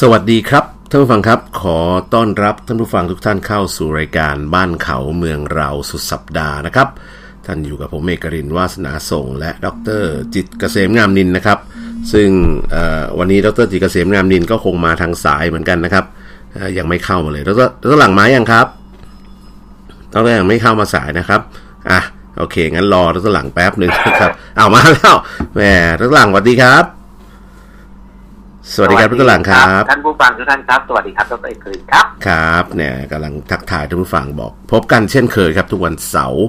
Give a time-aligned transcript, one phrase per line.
[0.00, 1.78] สวัสดีครับท่านผู้ฟังครับ ขอ
[2.14, 6.88] ต้อนรับท่านผู้ฟังทุกท่านเข้าสู่รายการบ้านเขาเมืองเราสุดสัปดาห์นะครับ
[7.46, 9.66] ท่านอยู่กับผมเอกรินวาสนาส่ง และด
[10.00, 10.02] ร
[10.34, 11.58] จิตเกษมงามนินนะครับ
[12.12, 12.28] ซึ่ง
[13.18, 16.04] วันนี้ดรจิตเกษมงามนินก็คงมาทางสายเหมือนกันนะครับ
[16.78, 18.66] ยังไม่เข้ามาเลยดรดรหลังไม้ยังครับ
[20.12, 21.40] ดรยังไม่เข้ามาสายนะครับ
[21.90, 22.00] อะ
[22.38, 25.14] โอเคงั้นรอดรหลังแป๊บหนึ่งนะครับเอามาแล้ว
[25.54, 25.60] แหม
[26.00, 26.84] ดรหลังสวัสดีครับ
[28.76, 36.44] สวัสดีครับทุกท่านครับ ท่านผู้ฟังทุกท่านครับ สวัสดีครับดรเอกรินครับ ครับเนี่ยกำลังทักทายท่านผู้ฟังบอก พบกันเช่นเคยครับ ทุกวันเสาร์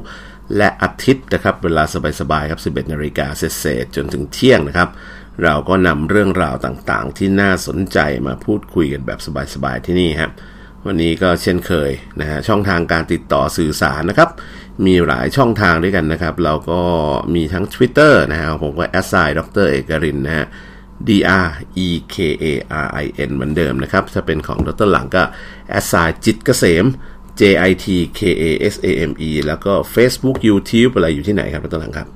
[0.57, 1.83] และอาทิตย์นะครับ เวลา
[2.21, 3.27] สบายๆครับ 11นาฬิกา
[3.59, 4.89] เศษจนถึงเที่ยงนะครับ
[5.43, 9.19] เราก็นำเรื่องราวต่างๆ ที่น่าสนใจมาพูดคุยกันแบบ
[9.53, 10.31] สบายๆที่นี่ครับ
[10.85, 14.29] วันนี้ก็เช่นเคยนะฮะช่องทางการติดต่อสื่อสารนะครับ
[14.85, 16.81] มีหลายช่องทางด้วยกันนะครับ เราก็
[17.35, 20.47] มีทั้ง Twitter นะฮะผมก็แอสไซน์ดรเอกรินนะฮะ
[21.07, 21.09] D
[21.45, 21.47] R
[21.85, 22.45] E K A
[22.85, 25.23] R I N เหมือนเดิมนะครับ ถ้าเป็นของดรหลังก็
[25.79, 26.85] a s s i จิตเกษม
[27.39, 27.85] J I T
[28.19, 28.43] K A
[28.73, 32.07] S A M E แล้วก็ Facebook YouTube อะไรอยู่ที่ไหนครับดรหลังครับ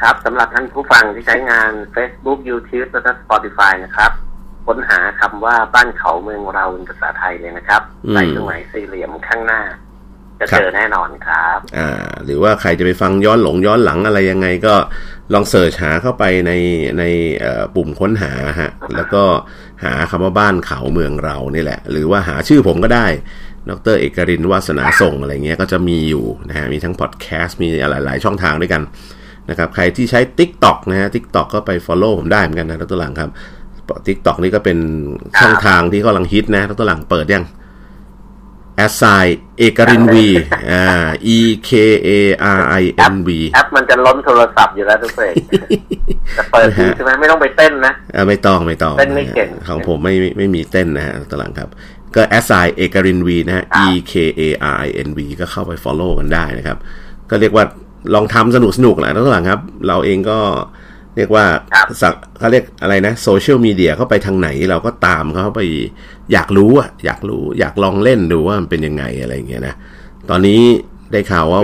[0.00, 4.12] ครับสำหรับท่านผู้ฟังที่ใช้งาน Facebook YouTube และ Spotify นะครับ
[4.66, 9.60] ค้นหาคำว่าบ้านเขาเมืองเราเป็นภาษาไทยเลยนะครับ ใส่เครื่องหมายสี่เหลี่ยมข้างหน้า
[10.40, 11.90] จะเจอแน่นอนครับ อ่า
[12.24, 14.74] หรือว่าใครจะไปฟังย้อนหลงย้อนหลังอะไรยังไงก็
[15.34, 16.52] ลองเสิร์ชหาเข้าไปใน
[16.98, 17.04] ใน
[17.74, 19.22] ปุ่มค้นหาฮะแล้วก็
[19.84, 23.06] หาคำว่าบ้านเขาเมืองเรานี่แหละ หรือว่าหาชื่อผมก็ได้
[23.70, 28.82] ดรเอกรินวาสนาส่งอะไรเงี้ยก็จะมีอยู่นะฮะมีทั้งพอดแคสต์มีหลาย ๆ ช่องทางด้วยกัน
[29.50, 33.30] นะครับใครที่ใช้ Tik t o อกนะฮะ Tik t o อกก็ไป Follow ผมได้เหมือนกันนะดรหลังครับ
[34.06, 34.78] Tik t o อกนี่ก็เป็น
[35.40, 37.44] ช่องทางที่กำลังฮิตนะดรหลังเปิดยัง
[38.76, 39.04] แอสไซ
[39.58, 40.26] เอกรินวี
[40.72, 41.38] อ่า E
[41.68, 41.70] K
[42.06, 42.10] A
[42.58, 45.34] R I N V แอปมันจะล้นโทรศัพท์อยู่แล้วทุกเพจ
[46.34, 46.66] แต่เปิด
[46.96, 51.68] ใช่ไหมไม่ต้องไปเต้นนะอ่าไม่ต้องไม่ต้องเต้นไม่เก่งของผมไม่ไม่มีเต้นนะฮะตลังครับ
[52.14, 54.42] ก็แอสไซเอกรินวีนะฮะ E K A
[54.72, 56.78] R I N V ก็เข้าไป follow กันได้นะครับ
[57.30, 57.64] ก็เรียกว่า
[58.14, 60.38] ลองทำสนุกสนุกแหละตลังครับ เราเองก็
[61.16, 61.44] เรียกว่า
[62.02, 65.62] สักเขาเรียกอะไรนะโซเชียลมีเดียเข้าไปทางไหนเราก็ตามเขาไป
[66.32, 69.74] อยากรู้อะอยากรู้อยากลองเล่นดูว่ามันเป็นยังไงอะไรเงี้ยนะ
[70.30, 70.60] ตอนนี้
[71.12, 71.60] ได้ข่าวว่า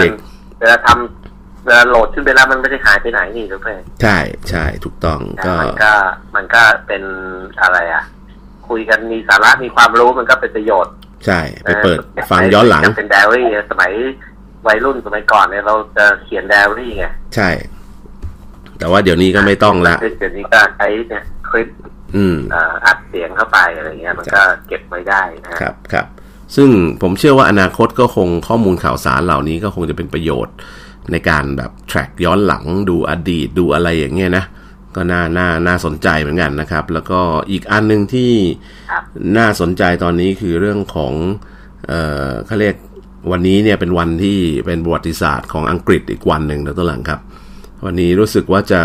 [0.00, 4.18] เด็กๆเวลาทำเวลาโหลดขึ้นไปแล้วมันไม่ได้หายไปไหนนี่ทุกท่านใช่
[4.50, 5.92] ใช่ถูกต้องก็มันก็
[6.36, 7.02] มันก็เป็น
[7.62, 8.04] อะไรอะ
[8.68, 10.94] คุยกันมีสาระมีความรู้มันก็เป็นประโยชน์
[11.26, 11.98] ใช่ ไปเปิด
[12.30, 13.92] ฟังย้อนหลังเป็นไดอารี่สมัย
[14.66, 17.48] วัยรุ่นสมัยก่อนเนี่ยเราจะเขียนไดอารี่ไงใช่
[18.84, 21.68] แต่ว่าเดี๋ยวนี้ก็ไม่ต้องละเดี๋ยวนี้ก็ใช้เนี่ยคลิป
[22.16, 22.36] อืม
[22.86, 26.06] อัดเสียงเข้าไปอะไรเงี้ยมันก็เก็บไว้ได้นะครับครับ
[26.56, 26.70] ซึ่ง
[27.02, 30.54] ผมเชื่อว่าอนาคตก็คงข้อมูลข่าวสารเหล่านี้ก็คงจะเป็นประโยชน์
[31.12, 34.44] ในการแบบ track ย้อนหลังดูอดีตดูอะไรอย่างเงี้ยนะ
[34.96, 38.32] ก็น่าน่าน่าสนใจเหมือนกันนะครับ แล้วก็อีกอันหนึ่งที่
[39.38, 41.12] น่าสนใจตอนนี้คือเรื่องของ
[41.86, 42.76] เอ่อเขาเรียก
[43.30, 47.20] วันนี้เนี่ยเป็นวันที่เป็นประวัติศาสตร์ของอังกฤษอีกวันหนึ่งนะตัวหลังครับ
[47.84, 48.82] วันนี้รู้สึกว่าจะ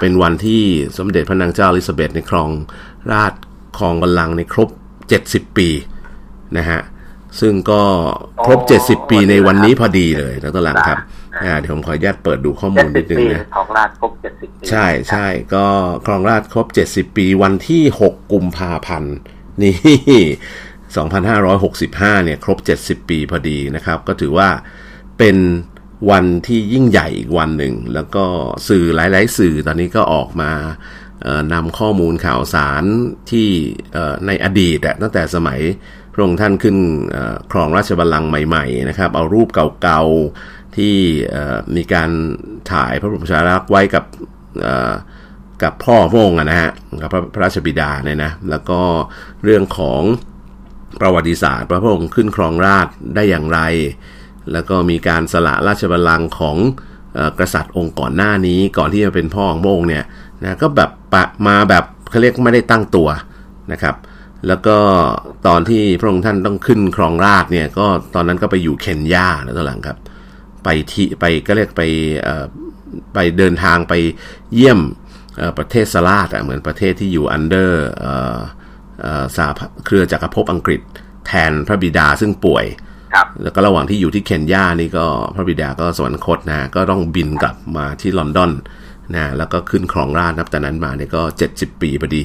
[0.00, 0.62] เป็นวันที่
[0.98, 2.50] สมเด็จพระนางเจ้าอลิซาเบธในครอง
[3.12, 3.32] ราช
[3.78, 4.68] ครองบัลลังก์ในครบ
[5.12, 5.68] 70 ปี
[6.58, 6.80] นะฮะ
[7.40, 7.82] ซึ่งก็
[8.46, 10.98] ครบ 70 ปีในวันนี้พอดีเลยนะตัวหลังครับ
[11.60, 15.66] เดี๋ยวผมขออนุญาตเปิดดูข้อมูลนิดนึงนะครองราชครบ 70 ปี ใช่ใช่ก็
[16.06, 19.16] ครองราชครบ 70 ปีวันที่ 6 กุมภาพันธ์
[19.62, 19.76] นี่
[20.78, 24.48] 2565 เนี่ย ครบ 70 ปีพอดีนะครับ ก็ถือว่า
[25.18, 25.36] เป็น
[26.10, 28.24] วันที่ยิ่งใหญ่อีกวันหนึ่ง แล้วก็
[28.68, 30.52] สื่อหลาย ๆ สื่อตอนนี้ก็ออกมา
[31.52, 32.84] นำข้อมูลข่าวสาร
[33.30, 33.48] ที่
[34.26, 35.60] ในอดีตตั้งแต่สมัย
[36.12, 36.76] พระองค์ท่านขึ้น
[37.52, 39.48] ครองราชบัลลังก์ใหม่ ๆ นะครับ เอารูป
[39.82, 40.94] เก่าๆที่
[41.76, 42.10] มีการ
[42.72, 44.04] ถ่ายพระบรมชาลักษณ์ไว้กับ
[45.62, 46.70] กับพ่อพระองค์นะฮะ
[47.02, 48.80] กับพระราชบิดาเนี่ยนะแล้วก็
[49.44, 50.02] เรื่องของ
[51.00, 53.60] ประวัติศาสตร์พระองค์ขึ้นครองราชได้อย่างไร
[54.52, 56.56] แล้วก็มีการสละราชบัลลังก์ของ
[57.40, 60.04] กษัตริย์องค์ก่อนหน้านี้ก่อนที่จะเป็นพ่อของพระองค์เนี่ย
[60.44, 63.08] นะก็แบบปะมาแบบเขาเรียกไม่ได้ตั้งตัว
[63.72, 63.96] นะครับ
[64.46, 64.76] แล้วก็
[65.46, 69.98] ตอนที่พระองค์ท่านต้องขึ้นครองราชเนี่ยก็ตอนนั้นก็ไปอยู่เคนยาแล้วตอนหลังครับ
[70.64, 71.82] ไปที่ไปก็เรียกไป
[73.14, 73.94] ไปเดินทางไป
[74.54, 74.80] เยี่ยม
[75.58, 77.86] ประเทศสลาดอะเหมือนประเทศที่อยู่อันเดอร์
[79.36, 79.46] สา
[79.86, 80.80] เครือจักรภพอังกฤษ
[81.26, 82.64] แทนพระบิดาซึ่งป่วย
[83.42, 88.52] แล้วก็ระหว่างที่อยู่ที่เคนยานี่ก็พระบิดาก็สวรรคตนะก็ต้องบินกลับมาที่ลอนดอน
[89.16, 92.22] นะแล้วก็ขึ้นครองราชนับแต่นั้นมาเนี่ยก็เจ็ดสิบปีพอดี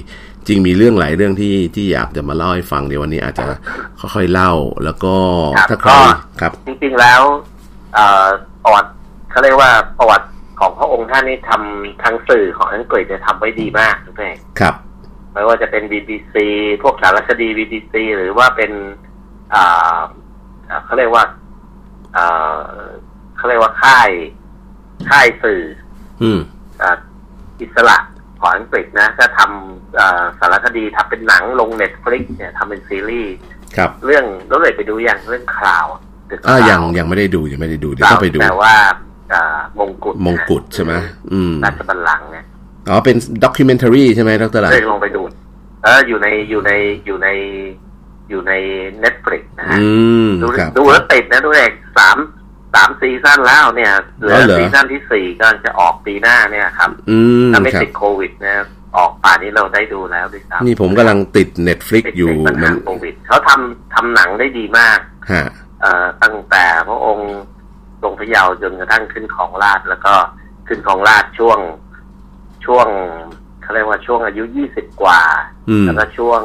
[0.47, 3.45] จริงมีเรื่องหลายเรื่องที่ที่อยากจะมาเล่าให้ฟังเดี๋ยววันนี้อาจจะ
[3.99, 4.51] ค่อยๆเล่า
[4.85, 5.15] แล้วก็
[5.69, 5.91] ถ้าใคร
[6.41, 7.21] ครับ จริงๆแล้ว
[8.63, 8.89] ประวัติ
[9.31, 10.27] เขาเรียกว่าประวัติ
[10.59, 14.75] ของพระองค์ท่านนี่ทำทางสื่อของอังกฤษจะทำไว้ดีมากทุกท่านครับ
[15.33, 16.35] ไม่ว่าจะเป็น BBC
[16.83, 18.71] พวกสารคดี BBC หรือว่าเป็น
[19.55, 20.03] อ่าอ่า
[20.85, 21.23] เขาเรียกว่า
[22.17, 22.61] อ่า
[23.37, 24.09] เขาเรียกว่าค่าย
[25.09, 25.63] ค่ายสื่อ
[26.23, 26.39] อืม
[26.81, 26.97] อ่า
[27.61, 27.97] อิสระ
[28.39, 33.33] ของอังกฤษนะก็ทำอ่าสารคดีทำเป็นหนังลงเน็ตฟลิกเนี่ยทำเป็นซีรีส์
[33.77, 35.85] ครับ เรื่องแล้วเลยไปดูอย่างเรื่องข่าว
[36.29, 38.73] The อ่า Crown ยังยังไม่ได้ดูยังไม่ได้ดูเดี๋ยวต้องไปดูแต่ว่า
[39.33, 40.93] อ่ามงกุฎมงกุฎใช่ไหม
[41.33, 42.45] อืมราชบัลลังก์เนี่ย
[42.89, 45.21] อ๋อเป็นด็อกิเมนทารีใช่ไหมดรหลังเลยลงไปดู
[45.83, 46.71] เอออยู่ในอยู่ใน
[47.05, 47.27] อยู่ใน
[48.33, 48.53] อยู่ใน
[48.99, 49.87] เน็ตฟลิกนะฮะอื
[50.27, 52.17] มดูครับดูแล้วติดนะดูเอกสาม
[52.73, 53.91] สามซีซั่นแล้วเนี่ย
[54.21, 58.65] เหลือ๋ออเหรอซีซั่นที่สี่ก็จะออกปีหน้าเนี่ยครับอืมถ้าไม่ครับติดโควิดนะ
[58.97, 64.99] ออกป่านนี้เราได้ดูแล้วด้วยซ้ำนี่ผมกำลังติด Netflix อยู่ติดปัญมัหานโควิดเขาทำทำหนังได้ดีมาก
[65.31, 65.45] ฮะ
[65.81, 67.31] เอ่อตั้งแต่พระองค์
[68.01, 70.13] ทรงพระเยาว์จนกระทั่งขึ้นของราชย์แล้วก็
[70.67, 71.59] ขึ้นของราชย์ช่วง
[72.65, 72.87] ช่วง
[73.61, 75.21] เขาเรียกว่าช่วงอายุยี่สิบกว่า
[75.69, 76.41] อืมแล้วก็ช่วง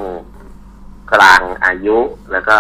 [1.13, 1.99] กลางอายุ
[2.33, 2.59] แล้วก็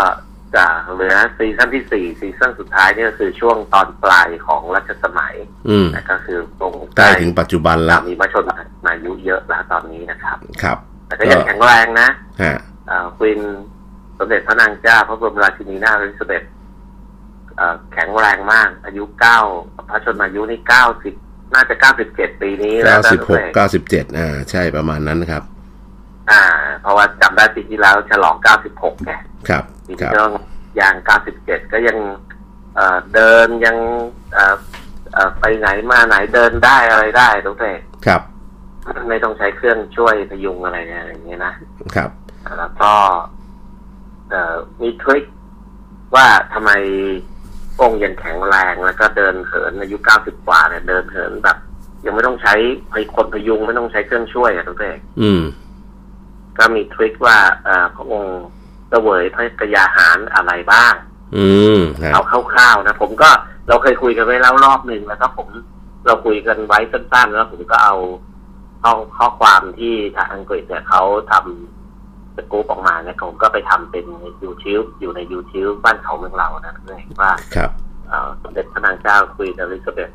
[0.54, 5.34] จะเหลือซีซั่นที่สี่ซีซั่นสุดท้ายเนี่ยก็คือช่วงตอนปลายของรัชสมัย
[5.68, 8.56] อืมนะก็คือตรงใกล้ถึงปัจจุบันละมีมาชนมา
[8.94, 12.08] อายุเยอะแล้วตอนนี้นะครับ ครับ แต่ก็ยังแข็งแรงนะ
[12.42, 12.56] ฮะ
[12.86, 13.40] เอ่อควีน
[14.18, 16.42] สมเด็จพระนางเจ้าพระบรมราชินีนาถอลิซาเบธ
[17.56, 19.38] เอ่อแข็งแรงมาก อายุเก้า
[19.88, 21.14] พระชนมายุนี่เก้าสิบ
[21.54, 25.42] น่าจะเก้าสิบเจ็ดปีนี้แล้วเก้าสิบหกนะเก้าสิบเจ็ดอ่า ใช่ประมาณนั้นครับ
[26.30, 26.42] อ่า
[26.82, 29.12] เพราะว่าจำได้ปีที่แล้วฉลองเก้าสิบหกไง
[29.48, 30.22] ครับปีคนี้รับก็
[30.80, 31.98] ยางเก้าสิบเจ็ดก็ยัง
[32.74, 33.76] เอ่อเดินยัง
[34.32, 34.56] เอ่อ
[35.12, 38.22] เอ่อไปไหนมาไหนเดินได้อะไรได้ทุกเด็กครับ
[39.08, 41.54] ไม่ต้องใช้เครื่องช่วยพยุงอะไรเนี่ยอย่างเงี้ยนะ
[41.94, 42.10] ครับ
[42.58, 42.92] แล้วก็
[44.30, 45.24] เอ่อมีทริค
[46.14, 46.70] ว่าทำไม
[47.80, 51.56] องค์ยังแข็งแรงแล้วก็เดินเหินอายุเก้าสิบกว่าเนี่ยเดินเหินแบบ
[52.04, 52.54] ยังไม่ต้องใช้
[52.92, 55.42] พคนพยุงไม่ต้องใช้เครื่องช่วยอะทุกเด็กอืม
[56.58, 58.42] ก็มีทริคว่าเอ่อพระองค์
[58.90, 60.94] เสวยพระกยาหารอะไรบ้าง
[61.36, 62.22] อืมฮะเอา
[62.52, 63.30] คร่าวๆนะผมก็
[63.68, 65.48] เราเคยคุยกันไว้แล้วรอบหนึ่งแล้วก็ผม
[66.06, 67.94] เราคุยกันไว้สั้นๆ แล้วผมก็เอา
[68.82, 71.02] ข้อข้อความที่ทางอังกฤษเนี่ยเขา
[71.32, 74.06] ทำสกู๊ปออกมาเนี่ยผมก็ไปทำเป็น
[74.44, 77.70] YouTube อยู่ใน YouTube บ้านเขาเมืองเรานะเพื่อนว่าครับ
[78.08, 80.10] เอ่อสมเด็จพระนางเจ้าคุยอลิซาเบธ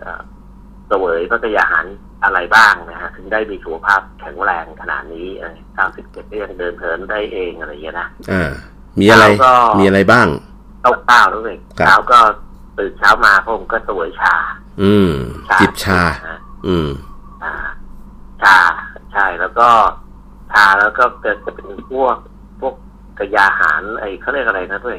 [0.00, 0.20] เอ่อ
[0.88, 1.86] เสวยพระกยาหาร
[2.24, 5.28] อะไรบ้างนะฮะถึงได้มีสุขภาพแข็งแรงขนาดนี้
[5.74, 8.50] เก้าสิบเจ็ดก็ยังเดินเหินได้เองอะไรอย่างเงี้ยนะอ่า
[9.00, 10.26] มีอะไรแล้วก็มีอะไรบ้าง
[10.82, 12.18] เต้าเต้าด้วยครับเช้าก็
[12.78, 14.34] ตื่นเช้ามาพระองค์ก็เสวยชา
[14.82, 15.10] อืม
[15.60, 16.88] จิบชานะอืม
[17.44, 17.52] อ่า
[18.42, 18.56] ชา
[19.12, 19.68] ใช่แล้วก็
[20.52, 22.16] ชาแล้วก็จะจะเป็นพวก
[22.60, 22.74] พวก
[23.18, 24.96] กระยาหารไอ้เขาเรียกอะไรนะด้วย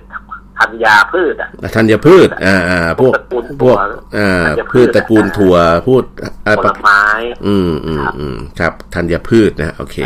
[0.60, 5.55] ธัญญาพืชอะธัญพืช อ่าอ่าพวกตระกูลพวกถั่วอ่าธัญพืพืชชตระกูลถั่ว
[5.88, 6.03] พูด
[6.45, 7.03] อ่าผลไม้
[7.48, 9.98] อืมอืมอืมครับธัญพืชนะโอเค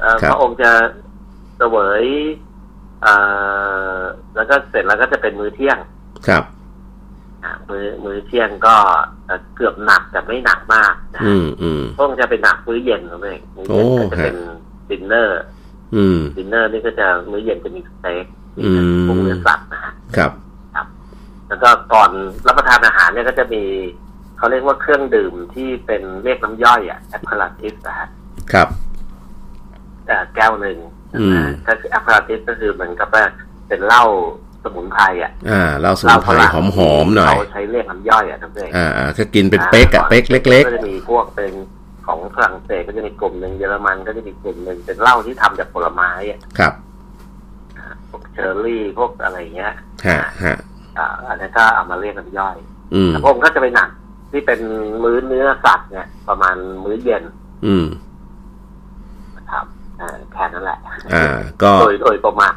[0.00, 0.70] เอ่อครับพระองค์จะ
[1.58, 2.04] เสวย
[3.02, 3.14] เอ่
[3.96, 3.98] อ
[4.36, 5.78] แล้วก็เสร็จแล้วก็จะเป็นมื้อเที่ยง
[6.28, 6.44] ครับ
[7.44, 8.76] อ่ามื้อมื้อเที่ยงก็
[9.26, 14.36] เอ่อเกือบหนักแต่ไม่หนักมากนะอืมอืมพวกจะเป็นหนักมื้อเย็นนะเองมื้อเย็นโอ้ก็จะเป็น
[14.90, 15.61] ดินเนอร์อืม
[16.36, 18.70] ดินเนอร์นี่ก็จะมื้อเย็นจะมีสเต็กมีอื
[19.00, 20.32] มพวกเนื้อสัตว์นะฮะครับ
[21.48, 22.10] แล้วก็ก่อน
[22.46, 23.62] รับประทานอาหารเนี่ยก็จะมี
[24.38, 28.08] เขาเรียกว่าเครื่องดื่มที่เป็นเรียกน้ำย่อยอะ apéritif นะฮะ
[28.52, 28.68] ครับ
[30.06, 30.78] เอ่อแก้วหนึ่ง
[31.20, 33.24] อืมถ้าคือ apéritif ก็คือเหมือนกับว่า
[33.68, 34.04] เป็นเหล้า
[34.62, 41.52] สมุนไพรอะ อ่าเหล้าสมุนไพรหอมหอมๆหน่อยเขาใช้เรียกน้ำย่อยอะทั้งเองอ่าอ่าก็กินเป็นเป๊กอะเป๊กเล็กก็จะมีพวกเป็น
[42.06, 46.72] ของฝรั่งเศสก็จะมีกลุ่มหนึ่งเยอรมันก็จะมีกลุ่มหนึ่งเป็นเหล้าที่ทำจากผลไม้อะๆครับ
[48.08, 49.72] พวกเชอร์รี่พวกอะไรเงี้ย
[50.06, 50.56] ฮะฮะ
[50.98, 52.56] อ่าอันนั้นก็เอามาเรียกน้ำย่อย
[52.94, 53.90] อืมแต่ผมก็จะไปหนัก
[54.32, 54.60] ที่เป็น
[55.02, 57.22] มื้อเนื้อสัตว์เนี่ย ประมาณมื้อเย็น
[57.66, 57.86] อืม
[59.36, 59.64] นะครับ
[60.00, 60.78] อ่าแค่นั้นแหละ
[61.14, 62.52] อ่า ก็โดยโดยประมาณ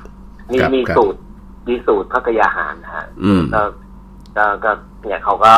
[0.52, 1.20] มีครับมีครับสูตร
[1.68, 3.62] มีสูตรพระกยาหารนะฮะอืมก็
[4.38, 4.72] ก็ก็
[5.02, 5.52] เนี่ยเขาก็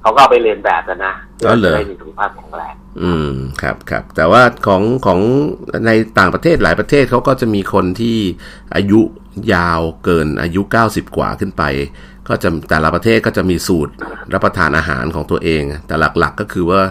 [0.00, 1.14] เขาก็เอาไปเรียนแบบกันนะ
[1.46, 3.30] อ๋อเหรอจะได้มีสุขภาพแข็งแรงอืม
[3.62, 5.20] ครับครับแต่ว่าของของ
[5.86, 8.18] ในต่างประเทศหลายประเทศเขาก็จะมีคนที่
[8.76, 9.00] อายุ
[9.54, 11.62] ยาวเกินอายุ90กว่าขึ้นไป
[12.28, 13.92] ก็จะแต่ละประเทศก็จะมีสูตร
[14.32, 16.82] รับประทานอาหารของตัวเอง แต่หลักๆก็คือว่า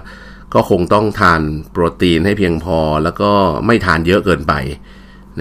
[0.54, 3.32] ก็คงต้องทานโปรตีนให้เพียงพอแล้วก็
[3.66, 4.54] ไม่ทานเยอะเกินไป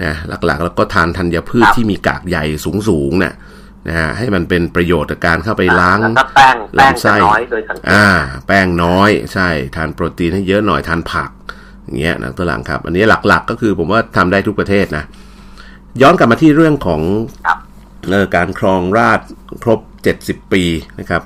[0.03, 0.13] นะ
[0.45, 2.37] หลักๆ แล้วก็ทานธัญพืชที่มีกากใย
[2.89, 3.33] สูงๆเนี่ย
[3.87, 8.05] นะฮะให้มันเป็นประโยชน์กับการเข้าไปล้างแล้วก็แป้งแป้งลำไส้จะน้อยโดยสังเกตอ่า
[8.47, 11.29] แป้งน้อยใช่ ทานโปรตีนให้เยอะหน่อยทานผัก
[11.83, 15.03] อย่างเงี้ยนะตัวหลังครับ อันนี้หลักๆ ก็คือผมว่าทำได้ทุกประเทศนะ
[16.01, 17.01] ย้อนกลับมาที่เรื่องของ
[17.45, 17.57] ครับ
[18.09, 19.27] เออการครองราชย์
[19.63, 19.79] ครบ
[20.19, 20.63] 70 ปี
[20.99, 21.23] นะครับ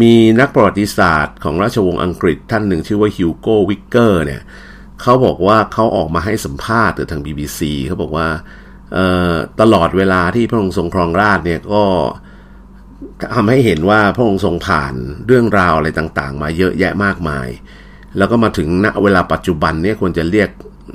[0.00, 4.42] มีนักประวัติศาสตร์ของราชวงศ์อังกฤษท่านหนึ่งชื่อว่าฮิวโก้วิกเกอร์เนี่ย
[5.02, 8.28] เขาบอกว่าเขาออกมาให้สัมภาษณ์หรือทาง BBC เขาบอกว่า
[9.60, 11.84] ตลอดเวลาที่พระองค์ทรงครองราชเนี่ยก็
[13.34, 14.94] ทำให้เห็นว่าพระองค์ทรงผ่าน
[15.26, 17.48] เรื่องราวอะไรต่างๆ มาเยอะแยะมากมาย
[18.18, 20.50] แล้วก็มาถึงณเวลาปัจจุบันเนี่ยควรจะเรียก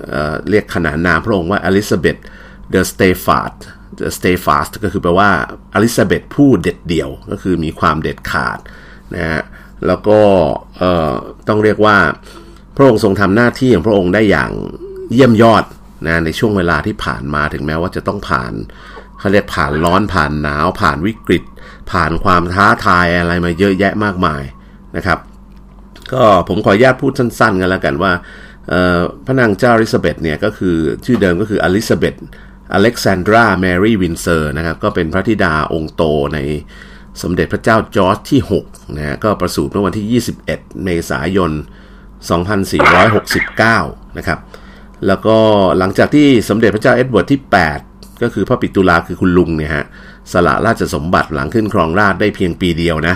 [0.10, 2.18] เเรียกขนานนามพระองค์ว่าอลิซาเบธ
[2.70, 3.56] เดอะสเตฟาร์ด
[4.00, 5.30] The Stay Fast ก็คือแปลว่า
[5.74, 8.60] อลิซาเบธผู้เด็ดเดี่ยว ก็คือมีความเด็ดขาด
[9.16, 9.42] นะฮะ
[9.88, 10.20] แล้วก็
[11.48, 11.98] ต้องเรียกว่า
[12.76, 14.52] พระองค์ทรงทำหน้าที่ของพระองค์ได้อย่าง
[15.14, 15.64] เยี่ยมยอด
[16.06, 18.54] นะในช่วงเวลาที่ผ่านมาถึงแม้ว่าจะต้องผ่าน
[19.20, 21.44] เขาเรียกผ่านร้อนผ่านหนาว ผ่านวิกฤต
[21.92, 24.44] ผ่านความท้าทายอะไรมาเยอะแยะมากมาย
[24.96, 25.20] นะครับ
[26.14, 28.12] ก็ผมขออนุญาตพูดสั้นๆ กันแล้วกันว่า
[29.26, 30.76] พระนางเจ้าอลิซาเบธเนี่ยก็คือ
[31.06, 32.16] ชื่อเดิมก็คืออลิซาเบธ
[32.74, 36.40] อเล็กซานดราแมรี่วินเซอร์นะครับก็เป็นพระธิดาองค์โตใน
[37.22, 41.52] สมเด็จพระเจ้าจอร์จที่6นะก็ประสูติเมื่อวันที่ 21 เมษายน
[42.80, 44.40] 2469 นะครับ
[45.08, 45.38] แล้วก็
[45.78, 47.42] หลังจากที่สมเด็จพระเจ้าเอ็ดเวิร์ดที่
[47.82, 49.86] 8 ก็คือพระปิตุลาคือคุณลุงเนี่ยฮะ
[50.34, 53.16] สละราชสมบัติหลังขึ้นครองราชได้เพียงปีเดียวนะ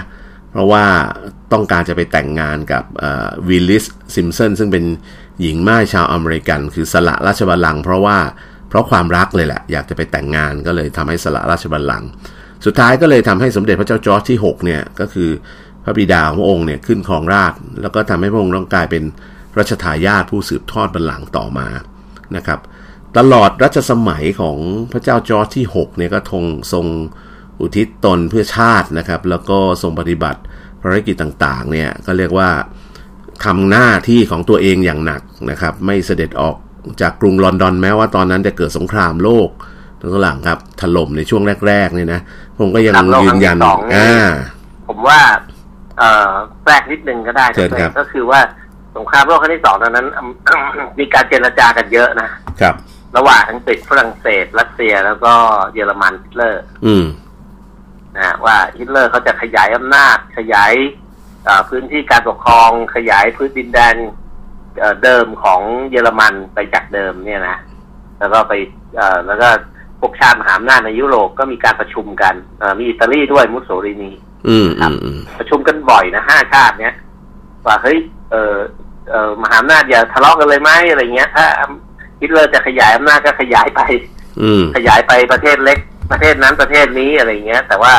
[0.52, 0.84] เพราะว่า
[1.54, 2.84] ต้องการจะไปแต่งงานกับ
[3.48, 3.84] วอลลิส
[4.16, 4.86] ซิมป์สันซึ่งเป็น
[5.42, 8.18] หญิงม่ายชาวอเมริกัน คือสละราชบัลลังก์เพราะว่า
[8.70, 12.08] เพราะความรักเลยแหละอยากจะไปแต่งงานก็เลยทำให้สละราชบัลลังก์
[12.66, 15.30] สุดท้ายก็เลยทำให้สมเด็จพระเจ้าจอร์จที่ 6 เนี่ยก็คือ
[15.84, 19.04] พระบิดาของพระองค์เนี่ยขึ้นครองราช แล้วก็ทำให้พระองค์ต้องกลายเป็น
[19.58, 21.68] รัชทายาทผู้สืบทอดบัลลังก์ต่อมา
[22.36, 22.60] นะครับ
[23.18, 24.58] ตลอดรัชสมัยของ
[24.92, 26.86] พระเจ้าจอร์จที่6เนี่ยก็ทงทรง
[27.60, 30.40] อุทิศตนเพื่อชาตินะครับ แล้วก็ทรงปฏิบัติ
[30.82, 32.50] ภารกิจต่างๆเนี่ยก็เรียกว่า
[33.46, 36.56] ทำหน้าที่ของตัวเองอย่างหนักนะครับ ไม่เสด็จออก
[37.02, 39.50] จากกรุงลอนดอนแม้ว่าตอนนั้นจะเกิดสงครามโลก
[40.00, 42.22] ทั้งหลังครับถล่มในช่วงแรกๆเนี่ยนะ
[42.60, 43.58] ผมก็ยังยืนยัน
[43.96, 44.28] อ่า
[44.88, 45.20] ผมว่า
[46.00, 46.32] เอ่อ
[46.64, 48.69] แทรกนิดนึงก็ได้ครับก็คือว่าส
[49.06, 50.08] งครามโลกครั้งที่สองตอนนั้น
[51.00, 52.30] มีการเจรจากันเยอะนะ
[52.62, 52.76] ครับ
[53.18, 55.34] ระหว่างอังกฤษฝรั่งเศส รัสเซียแล้วก็
[55.74, 57.06] เยอรมันฮิตเลอร์ อืม
[58.18, 60.74] นะว่าฮิตเลอร์เขาจะขยายอำนาจขยาย
[61.70, 63.96] พื้นที่การปกครองขยายพื้นดินแดน
[65.04, 67.58] เดิมของเยอรมันไปจากเดิมเนี่ยนะ
[68.20, 68.54] แล้วก็ไป
[69.28, 69.50] แล้วก็
[70.00, 72.36] พวกชาติมหาอำนาจในยุโรปก็มีการประชุมกัน
[72.80, 74.12] มีอิตาลีด้วยมุสโสลินี
[74.82, 74.92] ครับ
[75.40, 76.96] ประชุมกันบ่อยนะห้าชาติเนี้ย
[77.66, 77.98] ว่าเฮ้ย
[78.32, 78.89] เออเออ
[79.42, 81.46] มหาอำนาจอย่าทะเลาะกันเลยไหมอะไรเงี้ย ถ้า
[82.22, 83.82] ฮิตเลอร์จะขยายอำนาจก็ขยายไป
[84.76, 85.80] ขยายไปประเทศเล็ก
[86.12, 87.94] ประเทศนั้นประเทศนี้อะไรเงี้ย แต่ว่า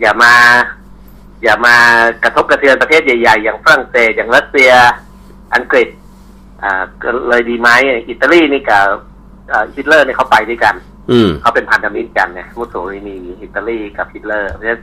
[0.00, 0.34] อย่ามา
[1.42, 1.74] อย่ามา
[2.24, 4.70] กระทบกระเทือนประเทศใหญ่ ๆ อย่างฝรั่งเศสอย่างรัสเซีย
[5.54, 5.88] อังกฤษ
[6.62, 7.68] อ่าก็เลยดีไหม
[8.08, 8.84] อิตาลีนี่กับ
[9.76, 10.74] ฮิตเลอร์เนี่ยเขาไปด้วยกัน
[11.40, 14.82] เขาเป็นพันธมิตรกันเนี่ยมุสโสลินีอิตาลีกับฮิตเลอร์เพราะฉะนั้น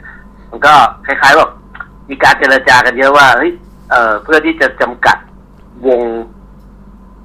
[0.51, 0.73] มันก็
[1.05, 1.51] คล้ายๆแบบ
[2.09, 3.51] มีการเจรจากันเยอะว่าเฮ้ย
[3.91, 5.17] เอ่อเพื่อที่จะจำกัด
[5.87, 6.01] วง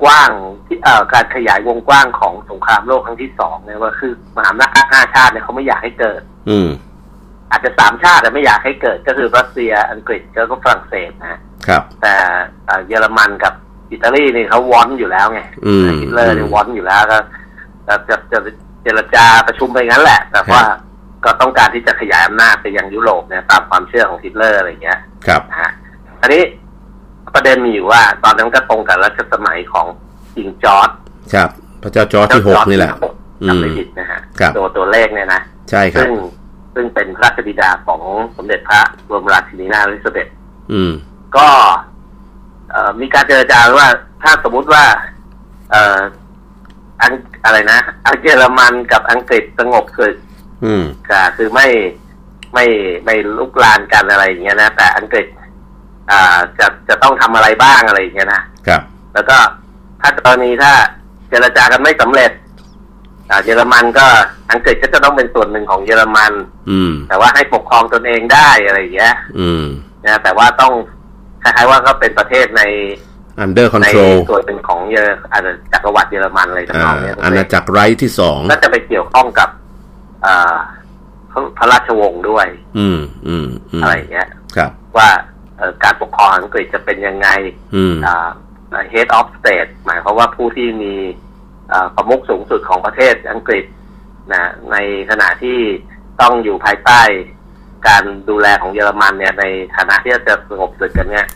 [0.02, 0.30] กว้าง
[0.66, 6.68] ที่เอ่อการขยายวงกว้างของสงครามโลกครั้งที่สองเนี่ยว่าคือมหาอำนาจห้าชาติเนี่ยเขาไม่อยากให้เกิด อืม
[7.50, 12.14] อาจจะสามชาติแต่ไม่อยากให้เกิด ก็คือรัสเซียอังกฤษแล้วก็ฝรั่งเศสนะครับ แต่
[12.88, 13.54] เยอรมันกับ
[13.92, 15.40] อิตาลีนี่เขาวอนอยู่แล้วไง
[16.00, 17.18] ฮิตเลอร์นี่วอนอยู่แล้วก็
[17.86, 18.38] จะจะจะ
[18.82, 20.62] เจรจาประชุมไปงั้นแหละ แต่ว่า
[21.24, 25.70] ก็ต้องการที่จะขยายอำนาจไปยังยุโรปเนี่ยตามความเชื่อของฮิตเลอร์อะไรเงี้ย ครับฮะ
[26.22, 26.42] อันนี้
[27.34, 29.86] ประเด็นมีอยู่ว่า ตอนนั้นก็ตรงกับรัชสมัยของ
[30.36, 30.90] King George
[31.34, 31.48] ครับ
[31.82, 32.92] พระเจ้าจอร์ดที่หกนี่แหละ
[33.48, 34.20] จำไม่ผิดนะฮะ
[34.56, 36.12] ตัวตัวเลขเนี่ยนะใช่ครับซึ่ง
[36.74, 38.00] ซึ่งเป็นพระราชบิดาของ
[38.36, 40.28] สมเด็จพระบรมราชินีนาถอลิซาเบธ
[40.72, 40.92] อืม
[41.36, 41.48] ก็
[43.00, 43.88] มีการเจรจาว่า
[44.22, 44.84] ถ้าสมมุติว่า
[45.70, 46.00] เอ่อ
[47.02, 47.12] อัง
[47.44, 50.16] อะไรนะอังเยอรมันกับอังกฤษสงบศึก
[51.10, 51.68] ก็คือไม่
[52.54, 52.66] ไม่
[53.04, 55.26] ไม่ลุกลานกันอะไรอย่างเงี้ยนะแต่อังกฤษ
[56.10, 58.82] อ่าจะจะต้องทำอะไรบ้างอะไรอย่างเงี้ยนะครับ
[59.14, 59.36] แล้วก็
[60.00, 60.72] ถ้ากรณีถ้า
[61.28, 62.30] เจรจากันไม่สำเร็จ
[63.30, 64.06] อ่าเยอรมันก็
[64.50, 66.32] อังกฤษก็จะต้องเป็นส่วนหนึ่งของเยอรมัน
[66.70, 69.64] อืม แต่ว่าให้ปกครองตนเองได้อะไรอย่างเงี้ย อืม
[70.04, 70.72] นะแต่ว่าต้อง
[71.42, 72.62] คล้ายๆว่าก็เป็นประเทศใน
[73.44, 79.48] under control ส่วนเป็นของเยออาจจะจักรวรรดิเยอรมันอะไรต่างๆเนี่ยอาณาจักรไรที่สองก็จะไปเกี่ยวข้องกับ
[80.26, 80.56] อ่า
[81.58, 82.46] พระราชวงศ์ด้วย
[82.78, 83.46] อืม อืม
[83.82, 85.08] อะไรอย่างเงี้ย ครับ ว่า
[85.84, 87.28] การปกครองอังกฤษจะเป็นยังไง
[88.06, 88.30] อ่า
[88.92, 90.94] head of state หมายความว่าผู้ที่มี
[91.96, 93.64] ประมุขสูงสุดของประเทศอังกฤษ
[94.32, 94.76] นะใน
[95.10, 95.58] ขณะที่
[96.20, 97.00] ต้องอยู่ภายใต้
[97.88, 99.44] การดูแลของเยอรมันเนี่ยใน
[99.74, 101.26] ฐานะที่จะสงบศึกกันเนี่ย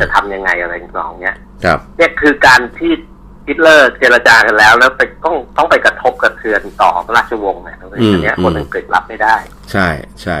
[0.00, 2.92] จะทำยังไงอะไรต่างๆเนี่ยครับเนี่ยคือการที่
[3.46, 7.84] ฮิตเลอร์เจรจากันแล้ว แล้วไปต้องต้องไปกระทบกระเทือนต่อราชวงศ์เนี่ยอั
[8.18, 9.36] นนี้คนอังกฤษรับไม่ได้
[9.72, 9.88] ใช่
[10.22, 10.38] ใช่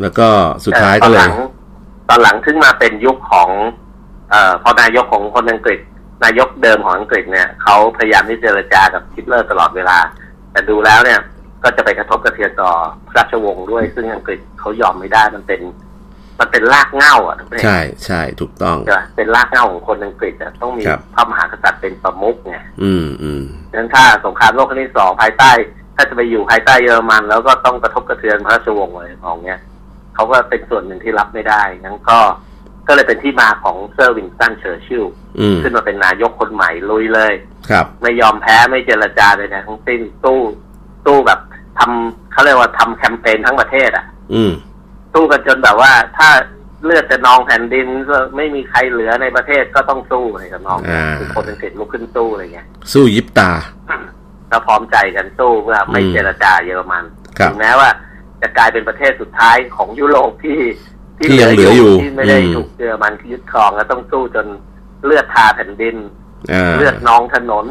[0.00, 0.28] แล้วก็
[0.64, 1.28] สุดท้ายก็เลย
[2.08, 3.50] ตอนหลังถึงมาเป็นยุคของ
[4.30, 5.80] เอ่อพอนายกของคนอังกฤษ
[6.24, 9.98] นายกเดิมของอังกฤษเนี่ยเขาพยายามที่เจรจากับฮิตเลอร์ตลอดเวลา
[10.52, 11.20] แต่ดูแล้วเนี่ย
[11.62, 12.70] ก็จะไปกระทบกระเทือนต่อ
[13.16, 15.60] ราชวงศ์ด้วย ซึ่งอังกฤษเขายอมไม่ได้มันเป็น
[16.40, 25.50] มันเป็นรากเหง้าอะทุกท่านใช่ใช่ถูกต้องใช่ปะเป็นรากเหง้าของคนอังกฤษอะต้องมีครับพระมหากษัตริย์เป็นประมุขไงอืมอืมดังนั้นถ้าสงครามโลกครั้งที่สองภายใต้
[25.96, 29.60] ถ้าจะไปอยู่ภายใต้เยอรมัน แล้วก็ต้องกระทบกระเทือนพระราชวงศ์อะไรของเนี้ย
[30.16, 32.18] เขาก็เป็นส่วนหนึ่งที่รับไม่ได้งั้นก็
[32.88, 37.32] ก็เลยเป็นที่มาของเซอร์วินสตันเชอร์ชิลล์อืมขึ้นมาเป็นนายกคนใหม่ลุยเลย
[37.70, 40.40] ครับ ไม่ยอมแพ้ไม่เจรจาเลยนะทั้งสิ้นสู้
[41.04, 41.40] สู้แบบ
[41.78, 44.52] ทำเขาเรียกว่าทำแคมเปญทั้งประเทศ อะ อืม
[45.14, 46.28] สู้กันจนแบบว่า ถ้า
[46.84, 53.50] เลือดจะนองแผ่นดินก็ไม่มีใครเหลือในประเทศก็ต้องสู้อะไรกับน้องอ่าคือคนอังกฤษลุกขึ้นสู้อะไรเงี้ยสู้ยิบตา
[54.50, 57.04] ก็พร้อมใจกันสู้เพื่อไม่อืมเจรจาเยอรมัน
[57.38, 57.88] ครับถึงแม้ว่า
[58.42, 60.60] จะกลายเป็นประเทศสุดท้ายของยุโรปที่
[61.18, 64.46] ที่ยังเหลืออยู่ที่ไม่ได้อืมถูกเยอรมันยึดครองแล้วต้องสู้จน
[65.04, 65.96] เลือดทาแผ่นดิน
[66.52, 67.64] อ่าเลือดนองถนน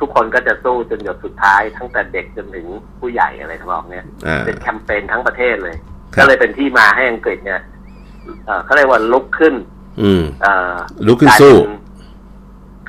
[0.00, 2.66] ทุกคนก็จะสู้จนหยดสุดท้ายตั้งแต่เด็กจนถึง
[3.00, 5.76] ผู้ใหญ่อะไรทั้งหมดเนี่ยอ่าเป็นแคมเปญทั้งประเทศเลย
[6.14, 7.60] ครับก็เลยเป็นที่มาให้อังกฤษเนี่ย
[8.46, 9.54] เอ่อเขาเรียกว่าลุกขึ้น
[10.02, 10.74] อืมเอ่อ
[11.06, 11.77] ลุกขึ้นสู้กลายเป็น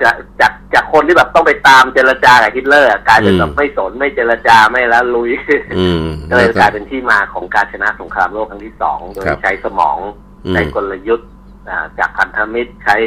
[0.04, 5.32] จากจากจากคนที่แบบต้องไปตามเจรจากับฮิตเลอร์อะกลายเป็นอืมแบบไม่สนไม่เจรจาไม่แล้วลุย
[5.78, 9.98] อืมก็เลยกลายเป็นที่มาของการชนะสงครามโลกครั้งที่สองโดยครับใช้สมอง
[10.46, 11.30] อืมใช้กลยุทธ์
[11.70, 12.98] อ่าจากพันธมิตรใช้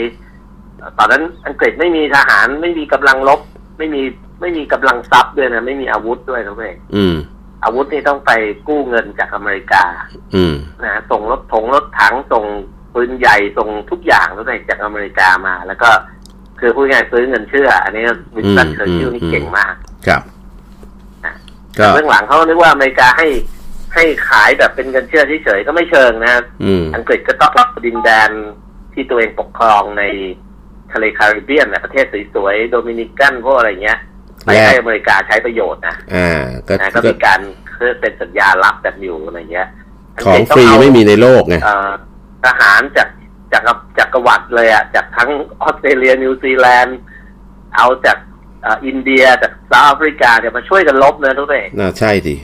[0.79, 3.41] เอ่อตอนนั้นอังกฤษไม่มีทหารไม่มีกำลังรบ
[3.79, 4.03] ไม่มี
[4.41, 7.17] ไม่มีกำลังทรัพย์ด้วยนะไม่มีอาวุธด้วยนะเว้ยอืม
[7.65, 8.33] อาวุธนี่ต้องไป
[8.69, 9.85] กู้เงินจากอเมริกา
[10.35, 12.45] อืมนะส่งรถถงรถถังส่ง
[12.95, 15.91] ปืนใหญ่ส่งทุกอย่างแล้วได้จากอเมริกามา แล้วก็
[16.64, 18.05] คือพูดง่ายๆซื้อเงินเชื่อ อันนี้
[18.37, 19.75] วินสตันอืมเชอร์ชิลล์นี่อืมเก่งมาก
[20.07, 20.22] ครับ
[21.25, 21.33] อะ
[21.79, 23.27] ก็เรื่องหลังเขานึกว่าอเมริกาให้
[23.94, 28.31] ให้ขายแบบเป็นเงินเชื่อเฉยๆก็ไม่เชิงนะอืมอังกฤษก็ต้องรับดินแดน
[28.92, 30.05] ที่ตัวเองปกครองใน
[30.92, 33.98] ทะเลแคริบเบียนนะประเทศสวยๆโดมินิกันพวกอะไรเงี้ย
[34.44, 37.40] ไปแลกให้อเมริกาใช้ประโยชน์นะอ่าก็นะก็ก็มีการ
[37.77, 39.68] คือเป็นสัญญาลับแบบอยู่อะไรเงี้ย
[40.25, 41.90] ของกฤษฟต้รีเาไม่มีในโลกไงเอ่อ
[42.44, 43.09] ทหารจาก
[43.53, 43.62] จาก
[43.99, 45.31] จากกรวรรดิเลยอะจากทั้ง
[45.62, 46.99] ออสเตรเลียนิวซีแลนด์
[47.77, 48.19] เอาจาก
[48.62, 52.37] เอ่ออินเดียจากเซาท์แอฟริกาเนี่ยมาช่วยกันลบเนยทุกท่านน่าใช่ดิ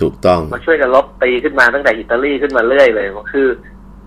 [0.00, 3.48] ถูกต้องมาช่วยกันลบตีขึ้นมาตั้งแต่อิตาลีขึ้นมาเรื่อยเลยคือ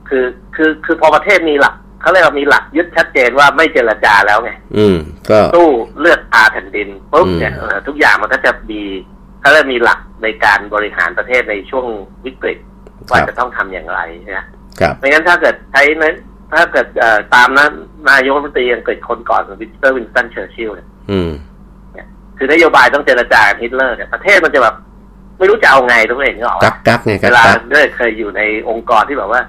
[0.10, 4.98] คือคือคือพอประเทศมีหลักเขาเรียกว่ามีหลักยึดชัดเจนว่าไม่เจรจาแล้วไงอืม
[5.30, 5.68] ก็สู้
[6.00, 8.82] เลือดอาแผ่นดินปุ๊บอืมเนี่ยเอ่อทุกอย่างมันก็จะมี
[9.42, 11.86] เขาเรียกมีหลักในการบริหารประเทศในช่วง
[12.26, 12.58] วิกฤต
[13.10, 14.00] ว่าจะต้องทำอย่างไร
[14.38, 14.48] นะ
[14.80, 16.16] ครับไม่งั้นถ้าเกิดใช้นั้น
[16.54, 17.72] ถ้าเกิดเอ่อตามนั้น
[18.10, 21.32] นายกรัฐมนตรีอังกฤษคนก่อนวินสเตอร์วินสตันเชอร์ชิลล์เนี่ยอืม
[22.38, 24.76] คือนโยบายต้องเจรจากับฮิตเลอร์เนี่ยประเทศมันจะแบบ
[25.38, 29.42] ไม่รู้จะเอาไงทุกเองก็ออกกักกักไงเวกักลากักด้วยเคยอยู่ในองค์กรที่แบบว่า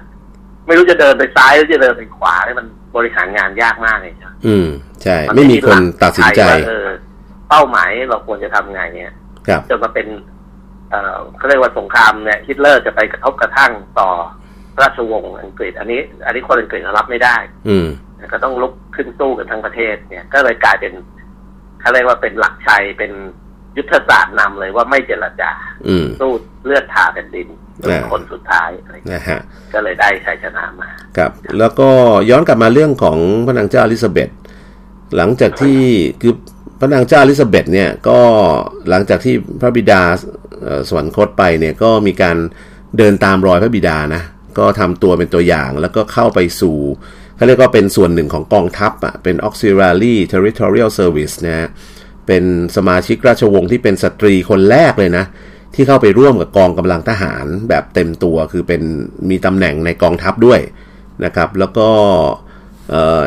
[0.67, 4.67] ไม่รู้จะเดินไปซ้ายหรือจะเดินไปขวาเนี่ยมันบริหารงานยากมากเลยนะอืม
[5.03, 6.87] ใช่ ไม่มีคนตัดสินใจว่าเออ
[7.49, 9.13] เป้าหมายเราควรจะทำไงเนี่ย
[9.47, 10.07] ครับจนมาเป็น
[10.91, 14.09] เอ่อเขาเรียกว่าสงครามเนี่ยฮิตเลอร์จะไปกระทบกระทั่งต่อ
[14.81, 17.35] ราชวงศ์อังกฤษ อันนี้ อันนี้คนอังกฤษรับไม่ได้
[17.69, 17.87] อืม
[18.33, 20.93] ก็ต้องลุกขึ้นสู้กันทั้งประเทศ เนี่ย ก็เลยกลายเป็น
[21.79, 23.11] เขาเรียกว่าเป็นหลักชัยเป็น
[23.77, 25.51] ยุทธศาสตร์นำเลยว่าไม่เจรจา
[25.87, 26.31] อืมสู้
[26.65, 27.47] เลือดทาแผ่นดิน
[27.81, 29.39] จนอ่าคนสุดท้ายอะไรนะฮะ
[29.73, 31.89] ก็เลยได้ชัยชนะมาครับ แล้วก็
[32.29, 34.29] ย้อนกลับมาเรื่องของพระนางเจ้าอลิซาเบธ
[35.15, 35.79] หลังจากที่
[36.21, 36.33] คือ
[36.79, 38.19] พระนางเจ้าอลิซาเบธเนี่ยก็
[38.89, 40.01] หลังจากที่พระบิดา
[40.61, 42.37] เอ่อสวรรคตไปเนี่ยก็มีการ
[42.97, 44.21] เดินตามรอยพระบิดานะ
[44.59, 46.77] ก็ทำตัวเป็นตัวอย่างแล้วก็เข้าไปสู่
[47.35, 51.69] เขาเรียกว่าเป็นส่วนหนึ่งของกองทัพอะเป็น auxiliary territorial service นะฮะ
[52.27, 52.43] เป็น
[52.77, 55.25] สมาชิกราชวงศ์ที่เป็นสตรีคนแรกเลยนะ
[55.75, 58.81] ที่เข้าไปร่วมกับกองกำลังทหารแบบเต็มตัวคือเป็น
[59.29, 60.59] มีตำแหน่งในกองทัพด้วย
[61.25, 61.87] นะครับ แล้วก็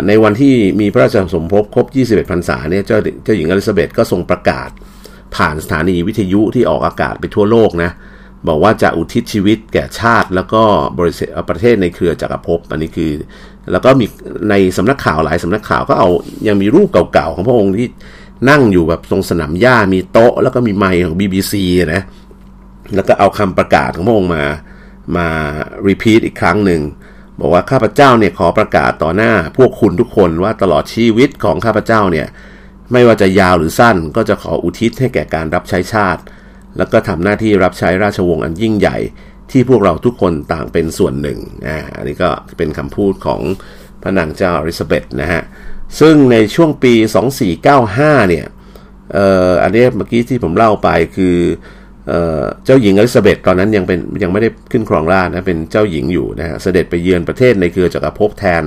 [0.07, 4.71] ในวันที่มีพระราชสมภพครบ 21 พรรษาเนี่ยเจ้าเจ้าหญิงอลิซาเบธก็ทรงประกาศ
[5.37, 7.91] ผ่านสถานีวิทยุที่ออกอากาศไปทั่วโลกนะ
[8.49, 10.63] บอกว่าจะอุทิศชีวิตแก่ชาติ แล้วก็
[10.99, 13.11] บริษัทประเทศในเครือจักรภพอันนี้คือ
[13.73, 14.07] แล้วก็มี
[14.51, 16.09] ในสำนักข่าวหลายสำนักข่าวก็เอา
[16.49, 17.89] ยังมีรูปเก่าๆของพระองค์ที่
[18.51, 21.55] นั่งอยู่แบบตรงสนามหญ้ามีโต๊ะ แล้วก็มีไมค์ของ BBC
[21.95, 22.03] นะ
[22.95, 24.45] แล้วก็เอาคำประกาศของพระองค์มา
[25.17, 25.29] มา
[25.87, 26.81] repeat อีกครั้งหนึ่ง
[27.41, 32.27] บอกว่าข้าพเจ้าเนี่ยขอประกาศต่อหน้า พวกคุณทุกคนว่าตลอดชีวิตของข้าพเจ้าเนี่ย
[32.93, 36.23] ไม่ว่าจะยาวหรือสั้นก็จะขออุทิศให้แก่การรับใช้ชาติ
[36.79, 38.99] แล้วก็ทำหน้าที่รับใช้ราชวงศ์อันยิ่งใหญ่
[39.51, 43.41] ที่พวกเราทุกคนต่างเป็นส่วนหนึ่งอ่าอันนี้ก็เป็นคำพูดของ
[44.03, 45.43] พระนางเจ้าอลิซาเบธนะฮะ
[46.01, 46.95] ซึ่งในช่วงปี
[47.63, 48.47] 2495 เนี่ย
[49.13, 51.37] เอ่ออันนี้เมื่อกี้ที่ผมเล่าไปคือ
[52.09, 58.65] เอ่อเจ้าหญิงอลิซาเบธตอนนั้นยังเป็นยังไม่ได้ขึ้นครองราชนะเป็นเจ้าหญิงอยู่นะฮะเสด็จไปเยือนประเทศในเครือจักรภพแทน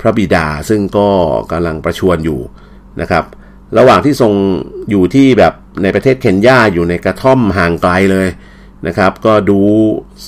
[0.00, 1.08] พระบิดาซึ่งก็
[1.52, 2.40] กำลังประชวรอยู่
[3.00, 3.24] นะครับ
[3.78, 4.32] ระหว่างที่ทรง
[4.90, 8.28] อยู่ที่แบบในประเทศเคนยาอยู่ในกระท่อมห่างไกลเลย
[8.86, 9.58] นะครับ ก็ดู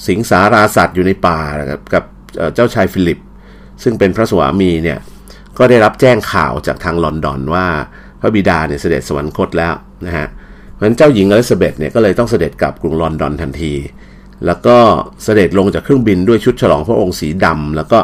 [0.09, 2.05] สิงสาราสัตว์อยู่ในป่ากับกับ
[2.55, 3.19] เจ้าชายฟิลิป
[3.83, 4.99] ซึ่งเป็นพระสวามีเนี่ย
[5.59, 7.67] ก็ได้รับแจ้งข่าวจากทางลอนดอนว่า
[8.21, 9.75] พระบิดาเนี่ยเสด็จสวรรคตแล้ว
[10.07, 10.27] นะฮะ
[10.73, 13.73] เพราะฉะนั้นเจ้าหญิงอลิซาเบธเนี่ยก็เลยต้องเสด็จกลับกรุงลอนดอนทันที
[14.47, 14.77] แล้วก็
[15.25, 17.99] เสด็จลงจากเครื่องบินด้วยชุดฉลองพระองค์สีดำแล้วก็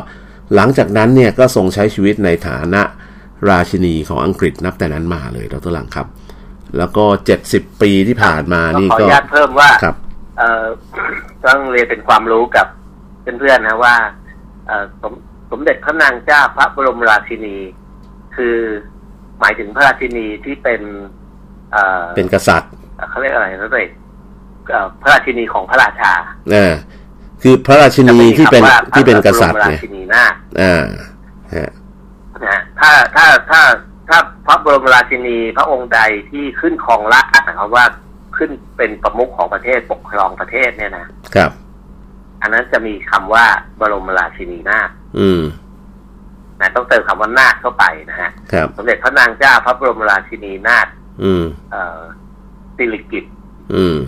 [0.54, 2.82] หลังจากนั้นเนี่ยก็ทรงใช้ชีวิตในฐานะ
[3.50, 6.06] ราชินีของอังกฤษนับแต่นั้นมาเลยดรหลังครับ
[6.78, 7.04] แล้วก็
[7.44, 9.96] 70ปีที่ผ่านมานี่ขออก็นุญาตเพิ่มว่าครับ
[10.38, 10.64] เอ่อ
[11.46, 12.66] ต้องเรียนเป็นความรู้กับ
[13.40, 13.94] เพื่อนๆนะว่า
[14.66, 15.12] เอ่อสม
[15.50, 17.56] สมเด็จพระนางเจ้าพระบรมราชินี
[18.36, 18.56] คือ
[19.40, 20.80] หมายถึงพระราชินีที่เป็น
[21.72, 22.70] เอ่อเป็นกษัตริย์
[23.10, 23.88] เขาเรียกอะไรนะเด็ก
[24.70, 26.12] เอ่อพระราชินีของพระราชา
[26.52, 26.74] เออ
[27.42, 30.82] คือพระราชินีที่เป็นจะมีคำว่าที่เป็นกษัตริย์พระบรมราเนี่ยชินีนาถอ่า
[31.54, 31.70] ฮะนะฮะ
[32.82, 33.62] ถ้าถ้าถ้า
[34.08, 37.84] ถ้าพระบรมราชินีพระองค์ใดที่ขึ้นครองราชย์นะครับว่า
[38.36, 41.50] ขึ้นเป็นประมุขของประเทศปกครองประเทศเนี่ยนะครับ
[42.42, 43.46] อันนั้นจะมีคำว่า
[43.80, 45.42] บรมราชินีนาถอืม
[46.60, 50.86] นะต้องเติมคำว่านาถเข้าไปนะฮะครับสมเด็จพระนางเจ้าพระบรมราชินีนาถ
[51.24, 52.00] อืม เอ่อ
[52.76, 53.32] สิริกิติ์
[53.74, 53.98] อืม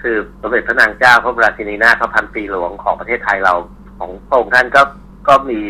[0.00, 3.54] คือสมเด็จพระนางเจ้าพระบรมราชินีนาถพระพันปีหลวงของประเทศไทยเรา
[3.98, 4.82] ของพระองค์ท่านก็
[5.28, 5.60] ก็มี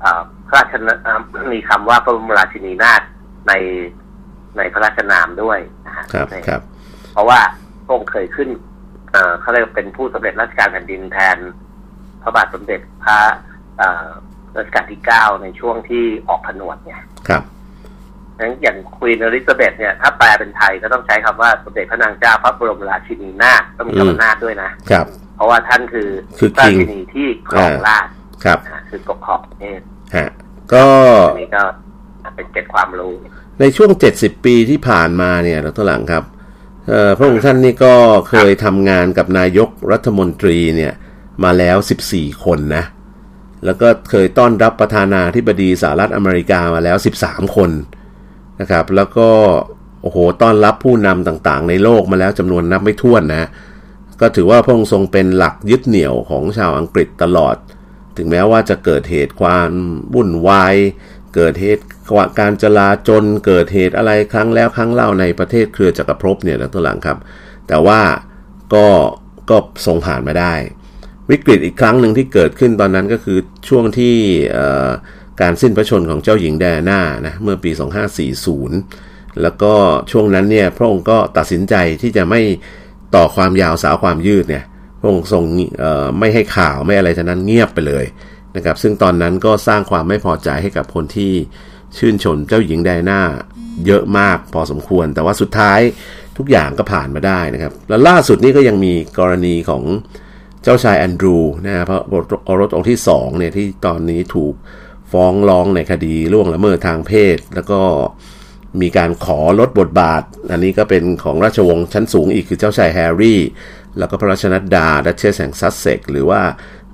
[0.00, 1.20] เอ่อ พระราชนอ่า
[1.52, 3.02] มีคำว่าพระบรมราชินีนาถ
[3.48, 3.52] ใน
[4.56, 6.60] ในพระราชนามด้วยนะฮะครับในครับ
[7.12, 7.40] เพราะว่า
[7.84, 8.48] พระองค์เคยขึ้น
[9.12, 11.38] เอ่อเขาเรียกว่าเป็นผู้สำเร็จราชการแผ่นดินแทน
[12.22, 13.18] พระบาทสมเด็จพระ
[13.78, 14.08] เอ่อ
[14.56, 17.42] รัชกาลที่เก้าในช่วงที่ออกผนวดเนี่ยครับ
[18.38, 26.08] งั้นอย่างควีนอลิซาเบธเนี่ยถ้าแปลเป็นไทยก็ต้องใช้คำว่าสมเด็จพระนางเจ้าพระบรมราชินีนาถต้องมีคำว่านาถด้วยนะครับ เพราะว่าท่านคือ
[26.38, 28.12] คือพระรา king ชินีที่ครองราชย์
[28.44, 29.80] ครับนะฮะคือปกครองประเทศ
[30.16, 30.28] ฮะ
[30.74, 30.86] ก็
[31.30, 31.62] อันนี้ก็
[32.36, 33.12] เป็นเกร็ดความรู้
[33.60, 36.24] ในช่วง70ปีที่ผ่านมาเนี่ยดรหลังครับ
[36.88, 37.94] เอ่อพระองค์ท่านนี่ก็
[38.28, 40.92] เคยทำงานกับนายกรัฐมนตรีเนี่ย
[41.44, 41.76] มาแล้ว
[42.10, 42.84] 14 คนนะ
[43.64, 47.70] แล้วก็เคยต้อนรับประธานาธิบดีสหรัฐอเมริกามาแล้ว 13 คน
[48.60, 49.28] นะครับ แล้วก็
[50.02, 53.48] โอ้โหต้อนรับผู้นำต่างๆ ในโลกมาแล้วจำนวนนับไม่ถ้วนนะ
[54.20, 57.56] ก็ถือว่าพระองค์ทรงเป็นหลักยึดเหนี่ยวของชาวอังกฤษตลอด
[58.16, 59.70] ถึงแม้ว่าจะเกิดเหตุความ
[60.14, 60.74] วุ่นวาย
[61.34, 61.82] เกิดเหตุ
[62.40, 67.18] การจลาจลเกิดเหตุอะไรครั้งแล้วครั้งเล่าในประเทศเครือจักรภพเนี่ยแล้วตัวหลังครับ
[67.68, 68.00] แต่ว่า
[68.74, 68.86] ก็
[69.50, 70.54] ก็ทรงผ่านมาได้
[71.30, 74.16] วิกฤตอีกครั้งหนึ่งที่เกิดขึ้นตอนนั้นก็คือช่วงที่
[75.40, 77.70] การสิ้นพระชนของเจ้าหญิงแดน่านะเมื่อปี
[78.56, 79.74] 2540 แล้วก็
[80.10, 82.40] ช่วงนั้นเนี่ยพระองค์ก็ตัดสินใจที่จะไม่
[83.14, 84.64] ต่อความยาวสาวความยืดเนี่ย
[85.00, 85.44] พระองค์ทรง
[86.18, 88.04] ไม่ให้ข่าวไม่อะไรทั้งนั้นเงียบไปเลย
[88.56, 91.32] นะครับ ซึ่งตอนนั้นก็สร้างความไม่พอใจให้กับคนที่
[91.98, 93.20] ชื่นชมเจ้าหญิงไดนา
[93.86, 95.80] เยอะมากพอสมควร แต่ว่าสุดท้าย
[96.38, 99.82] ทุกอย่างก็ผ่านมาได้นะครับ แล้วล่าสุดนี้ก็ยังมีกรณีของ
[100.62, 102.00] เจ้าชายแอนดรูนะฮะพระ
[102.44, 104.54] โอรสองค์ที่สองเนี่ยที่ตอนนี้ถูก
[105.12, 107.80] ฟ้องร้องในคดีล่วงละเมิดทางเพศ แล้วก็
[108.80, 113.40] มีการขอลดบทบาท อันนี้ก็เป็นของราชวงศ์ชั้นสูงอีกคือเจ้าชายแฮร์รี่
[113.98, 116.40] แล้วก็พระราชนัดดาดัชเชสแห่งซัสเซกซ์หรือว่า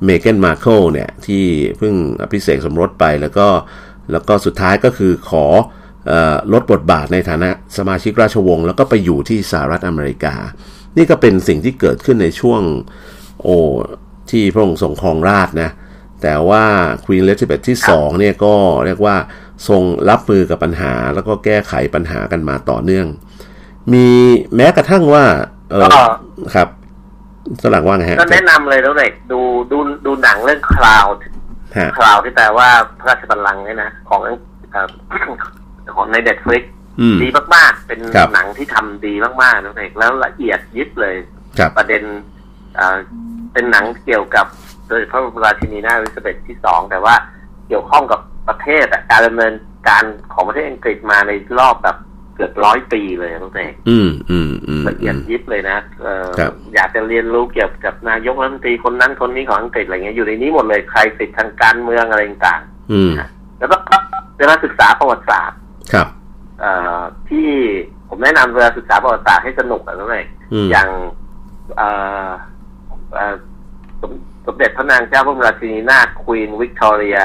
[0.05, 1.45] เมเกนมาร์เคิลเนี่ย ที่
[1.79, 3.49] เพิ่งอภิเษกสมรสไปแล้วก็
[4.13, 5.47] แล้วก็สุดท้ายก็คือขอ
[6.07, 10.35] เออลดบทบาทในฐานะสมาชิกราชวงศ์แล้วก็ไปอยู่ที่สหรัฐอเมริกา
[10.97, 12.63] นี่ก็เป็นสิ่งที่เกิดขึ้นในช่วง
[13.43, 13.57] โอ้
[14.31, 15.71] ที่พระองค์ทรงครองราชย์นะ
[16.23, 16.65] แต่ว่า
[17.05, 18.55] ควีนเอลิซาเบธที่สองเนี่ยก็
[18.85, 19.17] เรียกว่า
[19.69, 23.07] ทรงรับมือกับปัญหาแล้วก็แก้ไขปัญหากันมาต่อเนื่อง
[23.93, 24.09] มี
[24.57, 25.25] แม้กระทั่งว่า
[25.71, 26.03] เออก็
[26.55, 26.69] ครับ
[27.63, 29.41] สลังว่าไงฮะก็แนะนำเลยแล้วเด็กดู
[29.73, 31.07] ดูดูหนังเรื่อง Crown
[31.77, 34.21] ฮะ Crown ที่แปลว่าพระราชบัลลังก์เนี่ยนะของ
[34.71, 34.89] เอ่อ
[35.97, 36.65] ของ Netflix
[37.01, 41.15] อืมดีมากๆ เป็นครับหนังที่ทำดีมากๆนะเด็กแล้วละเอียดยิบเลย
[41.59, 42.03] ครับประเด็น
[42.77, 42.97] เอ่อ
[43.53, 44.47] เป็นหนังเกี่ยวกับ
[44.89, 47.15] โดยพระบรมราชินีนาถอลิซาเบธที่สองแต่ว่า
[47.69, 49.55] เกี่ยวข้องกับประเทศอะการดำเนิน
[49.89, 51.97] การของประเทศอังกฤษมาในรอบแบบ
[52.37, 63.77] เกือบร้อยปีเลยน้องเด็กอืมอืมอืมละเอียดยิบเลยนะเอ่อครับอยากจะเรียนรู้เกี่ยวกับนายกรัฐมนตรีคนนั้นคนนี้ของอังกฤษอะไรเงี้ยอยู่ในนี้หมดเลยใครติดทางการเมืองอะไรต่างอืมๆแล้วก็
[64.39, 65.59] เวลาศึกษาประวัติศาสตร์
[65.93, 66.09] ครับ
[66.61, 67.49] เอ่อที่
[68.09, 70.89] ผมแนะนำเวลาศึกษาประวัติศาสตร์ให้สนุกอะน้องเด็กอืมอย่าง
[71.77, 71.89] เอ่
[72.27, 72.29] อ
[73.15, 73.35] เอ่อ
[74.01, 74.13] สม
[74.47, 77.19] สมเด็จพระนางเจ้าพระบรมราชินีนาถควีนวิกตอเรีย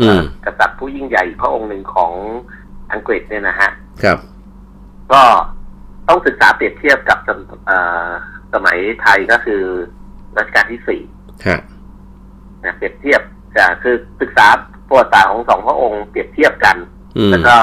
[0.00, 2.12] อืมกษัตริย์ผู้ยิ่งใหญ่พระองค์หนึ่งของ
[2.92, 3.70] อังกฤษเนี่ยนะฮะ
[4.02, 4.18] ครับ
[5.12, 5.22] ก็
[6.08, 8.08] ต้องศึกษาเปรียบเทียบกับสมเอ่อ
[8.54, 9.62] สมัยไทยก็คือ
[10.36, 11.00] รัชกาลที่สี่
[11.46, 11.60] ฮะ
[12.64, 13.20] นะเปรียบเทียบ
[13.56, 14.46] จะคือศึกษา
[14.88, 16.76] ประวัติศาสตร์ของสองพระองค์เปรียบเทียบกัน
[17.16, 17.56] อืมแล้วก็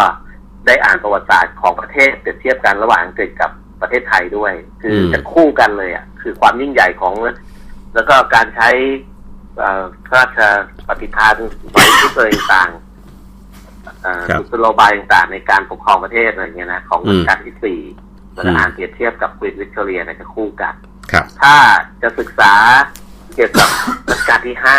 [0.66, 7.14] ได้อ่านประวัติศาสตร์ของประเทศเปรียบเทียบกันระหว่างอังกฤษกับประเทศไทยด้วย คืออมจะคู่กันเลยอะคือความยิ่งใหญ่ของ
[7.96, 8.70] แล้วก็การใช้
[9.58, 10.40] เอ่อพระราช
[10.88, 11.36] ปฏิภาณ
[11.72, 12.89] ไว้ที่ตัวต่างๆเอ่อครับ
[14.38, 17.80] กุศโลบายต่างๆในการปกครองประเทศอะไรอย่างเงี้ยนะของอืรัมชกาลที่สี่
[18.34, 20.74] แล้วก็อืมอ่านเปรียบเทียบกับควีนวิกตอเรียเนี่ยจะคู่กัน
[21.12, 21.56] ครับถ้า
[22.02, 22.54] จะศึกษา
[23.36, 23.70] เกี่ยวกับ
[24.10, 24.78] รัชกาลที่ห้า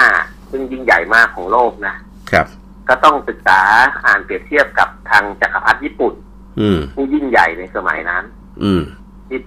[0.50, 1.94] ซึ่งยิ่งใหญ่มากของโลกนะ
[2.32, 2.46] ครับ
[2.88, 3.60] ก็ต้องศึกษา
[4.06, 6.14] อ่านเปรียบเทียบกับทางจักรพรรดิญี่ปุ่น
[6.60, 8.24] อืมผู้ยิ่งใหญ่ในสมัยนั้น
[8.62, 8.82] อืม
[9.28, 9.38] ที่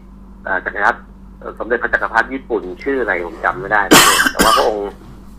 [0.43, 0.99] เอ่อจักรพรรดิ
[1.39, 4.89] เอ่อสมเด็จพระจักรพรรดิญี่ปุ่นชื่ออะไรผมจำไม่ได้เลยแต่ว่าพระองค์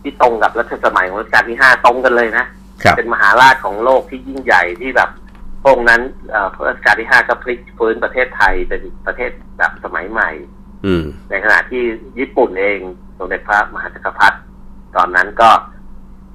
[0.01, 2.49] ที่ตรงกับรัชสมัยของรัชกาลที่ห้าตรงกันเลยนะครับ
[2.97, 5.09] เป็นมหาราชของโลกที่ยิ่งใหญ่ที่แบบ
[5.61, 10.29] พระองค์นั้นเอ่อพระรัชกาลที่ห้าก็พลิกฟื้นประเทศไทยเป็นประเทศแบบสมัยใหม่
[10.85, 11.83] อืมในขณะที่
[12.19, 12.79] ญี่ปุ่นเอง
[13.17, 14.37] สมเด็จพระมหาจักรพรรดิ
[14.95, 15.49] ตอนนั้นก็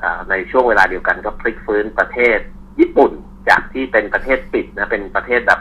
[0.00, 2.38] เอ่อในช่วงเวลาเดียวกันก็พลิกฟื้นประเทศ
[2.81, 3.12] ญี่ปุ่น
[3.48, 5.61] จากที่เป็นประเทศปิดนะเป็นประเทศแบบ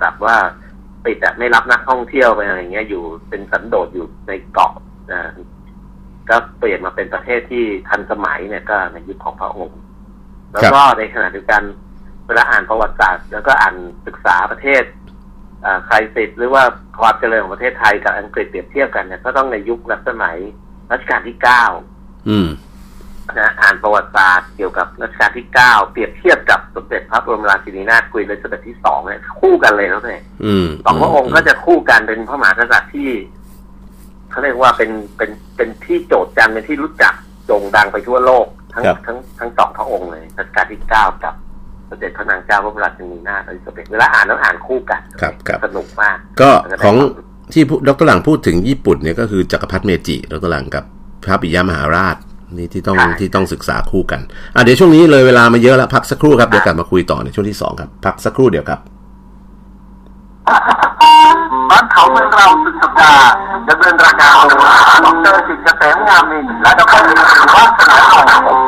[0.00, 0.36] แบบว่า
[1.06, 4.72] ปิดอะไม่รับนักท่องเที่ยวไปอะไรเงี้ยอยู่เป็นสันโดษอยู่ในเกาะ
[5.12, 5.20] นะ
[6.30, 9.80] ก็เปลี่ยนมาเป็นประเทศที่ทันสมัยเนี่ยก็ในยุคของพระองค์
[10.52, 11.62] แล้วก็ในขณะเดียวกัน
[12.26, 13.74] เวลาอ่านประวัติศาสตร์ แล้วก็อ่าน
[14.06, 14.82] ศึกษาประเทศ
[15.62, 16.62] เอ่อเครดิตหรือว่า
[17.00, 20.38] ความเจริญของประเทศไทยกับอังกฤษเปรียบเทียบกันเนี่ยก็ต้องในยุครัชสมัย
[20.92, 21.64] รัชกาลที่เก้า
[22.30, 22.48] อืม
[23.38, 33.10] นะอ่านประวัติศาสตร์เกี่ยวกับรัชกาลที่เก้าเปรียบเทียบกับสมเด็จพระบรมราชินีนาถควีนอลิซาเบธที่สองเนี่ยคู่กันเลยนะเนี่ยอืมสองพระองค์ก็จะคู่กันเป็นพระมหากษัตริย์ที่
[34.30, 37.14] เขาเรียกว่าเป็นเป็นเป็นที่โจทย์จันเป็นที่รู้จัก
[37.46, 41.34] โด่งดังไปทั่วโลก ทั้งครับ ทั้งทั้งสองพระองค์เลยรัชกาลที่เก้ากับ
[41.88, 47.08] สมเด็จพระนางเจ้าพระบรมราชินีนาถอลิซาเบธเวลาอ่านต้องอ่านคู่กันครับครับ สนุกมาก ก็แล้วก็ได้ของความรู้
[47.52, 50.84] ที่ดรหลังพูดถึงญี่ปุ่นเนี่ยก็คือจักรพรรดิเมจิดรหลังกับ
[51.24, 52.16] พระปิยมหาราช
[52.56, 54.20] นี่ที่ต้องใช่ ที่ต้องศึกษาคู่กัน
[54.54, 58.80] อะเดี๋ยวช่วงนี้เลยเวลามาเยอะแล้วพักสักครู่ครับเดี๋ยวกลับมาคุยต่อในช่วงที่สองครับพักสักครู่เดียวครับ
[61.70, 63.30] บ้านเขาเมืองเราสุดสัปดาห์
[63.68, 64.56] ดำเนินรายการโดย
[65.04, 68.61] ดอกเตอร์จิตรเกษมงามนิลและดรวัฒนาทอง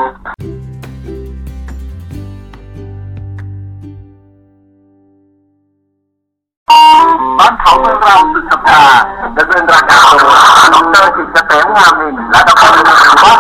[7.39, 8.97] บ้านเขาเมืองเราสุดสัปดาห์
[9.37, 10.23] ดำเนินรายการโดย
[10.75, 13.39] ดอกเตอร์จิตรเกษมงามนิลและดรวัฒนาทอง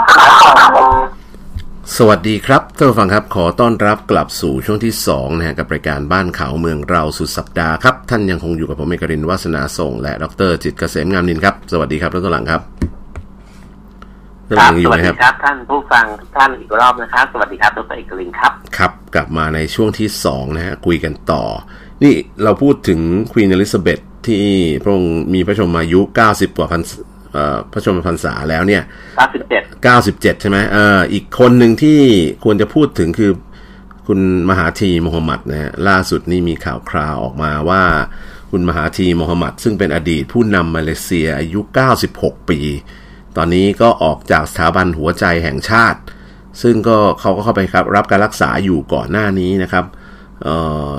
[1.97, 12.63] สวัสดีครับท่านผู้ฟังครับขอต้อนรับกลับสู่ช่วงที่2นะฮะกับรายการบ้านเขาเมืองเราสุดสัปดาห์ครับท่านยังคงอยู่กับผมเอกรินทร์วาสนาส่ง และดรจิตรเกษมงามนิลครับสวัสดีครับดรหลังครับ
[14.51, 21.45] ดรหคลัรับงอสยู่วัไหสมคดีรับครับท่านผู้ฟังทุกท่านอีกรอบนะครับ สวัสดีครับดรเอกลินครับ ครับ กลับมาในช่วงที่2นะฮะคุยกันต่อ
[22.03, 23.01] นี่เราพูดถึง
[23.33, 24.45] ควีนอลิซาเบธที่
[24.83, 26.83] พระองค์มีพระชนมายุ 90 กว่าพัน
[27.33, 28.83] เอ่อพระชนมพรรษาแล้วเนี่ย
[29.43, 32.01] 97 97 ใช่ไหมเอ่ออีกคนหนึ่งที่
[32.45, 33.33] ควรจะพูดถึงคือ
[34.07, 37.83] คุณมหาธีโมฮัมหมัดนะฮะล่าสุดนี่มีข่าวคราวออกมาว่า
[38.51, 41.61] คุณมหาธีโมฮัมหมัด ซึ่งเป็นอดีตผู้นำมาเลเซียอายุ
[42.05, 42.61] 96 ปี
[43.37, 46.01] ตอนนี้ก็ออกจากสถาบันหัวใจแห่งชาติ
[46.63, 49.85] ซึ่งก็เขาก็เข้าไปครับรับการรักษาอยู่ก่อนหน้านี้นะครับ
[50.43, 50.57] เอ่
[50.91, 50.93] อ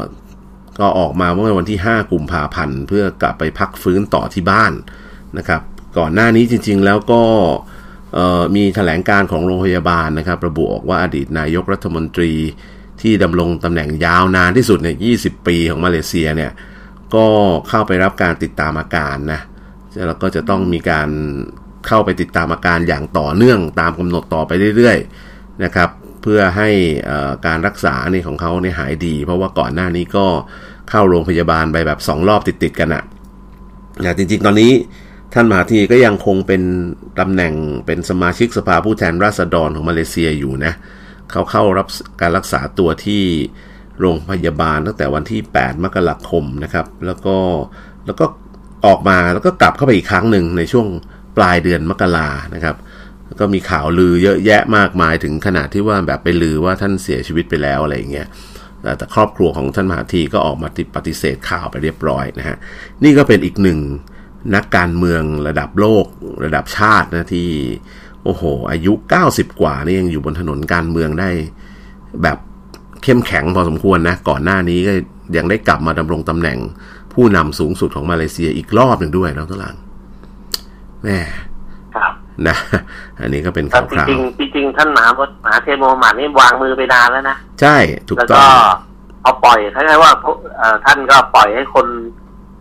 [0.79, 4.73] ก็ออกมาเมื่อวันที่ 5 กุมภาพันธ์เพื่อกลับไปพักฟื้นต่อที่บ้าน
[5.37, 5.61] นะครับ
[5.97, 7.21] ก่อนหน้านี้จริง ๆ แล้วก็
[8.55, 12.33] มีแถลงการของโรงพยาบาลนะครับ ระบุออกว่าอดีตนายกรัฐมนตรี
[13.01, 16.51] ที่ดำรงตำแหน่งยาวนานที่สุดในย20 ปีของมาเลเซียเนี่ย
[17.15, 17.25] ก็
[17.69, 19.41] เข้าไปรับการติดตามอาการนะ
[20.07, 21.09] แล้วก็จะต้องมีการ
[21.87, 25.89] เข้าไปติดตามอาการอย่างต่อเนื่องตามกำหนดต่อไปเรื่อยๆนะครับ
[26.27, 26.69] เพื่อให้
[27.05, 30.25] เอ่อการรักษาในของเขาเนี่ยหายดี เพราะว่าก่อนหน้านี้ก็
[30.89, 33.03] เข้าโรงพยาบาลไปแบบสองรอบติดๆกันอะ
[34.03, 34.71] นะจริงๆ ตอนนี้
[35.33, 36.61] ท่านมหาธีก็ยังคงเป็น
[37.19, 37.53] ตำแหน่ง
[37.85, 40.73] เป็นสมาชิกสภาผู้แทนราษฎรของมาเลเซียอยู่นะ
[41.31, 41.87] เขาเข้ารับ
[42.21, 43.23] การรักษาตัวที่
[43.99, 47.37] โรงพยาบาลตั้งแต่วันที่ 8 มกราคมนะครับ แล้วก็
[48.05, 48.25] แล้วก็
[48.85, 50.87] ออกมาแล้วก็กลับเข้าไปอีกครั้งหนึ่งในช่วง
[51.37, 52.75] ปลายเดือนมกรานะครับ
[53.39, 58.27] ก็มีข่าวลือเยอะแยะมากมายถึงขนาดที่ว่าแบบไปลือว่าท่านเสียชีวิตไปแล้วอะไรอย่างเงี้ย
[58.97, 62.57] แต่ครอบครัวของท่านมหาธีก็ออกมาติปฏิเสธข่าวไปเรียบร้อยนะฮะ
[63.03, 63.79] นี่ก็เป็นอีกหนึ่ง
[64.55, 66.05] นักการเมืองระดับโลก
[66.45, 67.49] ระดับชาตินะที่
[68.23, 68.93] โอ้โห อายุ
[69.27, 71.29] 90 กว่านี่ยังอยู่บนถนนการเมืองได้
[72.23, 72.37] แบบ
[73.03, 74.93] เข้มแข็งพอสมควรนะ ก่อนหน้านี้ก็
[75.37, 76.59] ยังได้กลับมาดำรงตำแหน่ง
[77.13, 79.75] ผู้นำสูงสุดของมาเลเซียอีกรอบหนึ่งด้วยนะทุกหลัง
[81.03, 81.17] แม่
[82.47, 82.57] นะ
[83.19, 87.75] อันนี้ก็เป็นแต่ข่าวจคราวริงๆจริงๆท่านมหามหาเทพโมฮัมหมัดนี่วางมือไปนานแล้วนะใช่
[88.07, 88.49] ถูกแล้วต้อก็ง
[89.23, 90.11] พอปล่อยคล้ายๆว่า
[90.57, 91.87] เอ่อท่านก็ปล่อยให้คน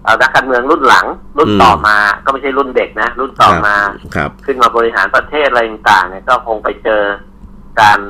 [0.04, 1.06] เอ่อนักการเมืองรุ่นหลัง
[1.38, 3.74] รุ่นอืมต่อมาก็ไม่ใช่รุ่นเด็กนะ รุ่นต่อมา
[4.14, 7.02] ครับขึ้นมาบริหารประเทศอะไรต่างๆเนี่ยก็คงไปเจอ
[7.80, 8.00] การ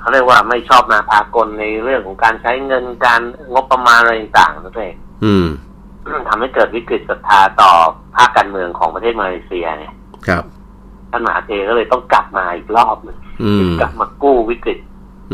[0.00, 3.20] เขาเรียกว่าไม่ชอบมาพากลในเรื่องของการใช้เงินการ
[3.52, 5.46] งบประมาณอะไรต่างๆนั่นเองอืม
[6.28, 7.70] ทำให้เกิดวิกฤตศรัทธาต่อ
[8.16, 9.94] ภาคการเมืองของประเทศมาเลเซียเนี่ย
[10.28, 10.44] ครับ
[11.16, 14.78] ท่านมหาเทก็เลยต้องกลับมาอีกรอบหนึงอืมกลับมากู้วิกฤต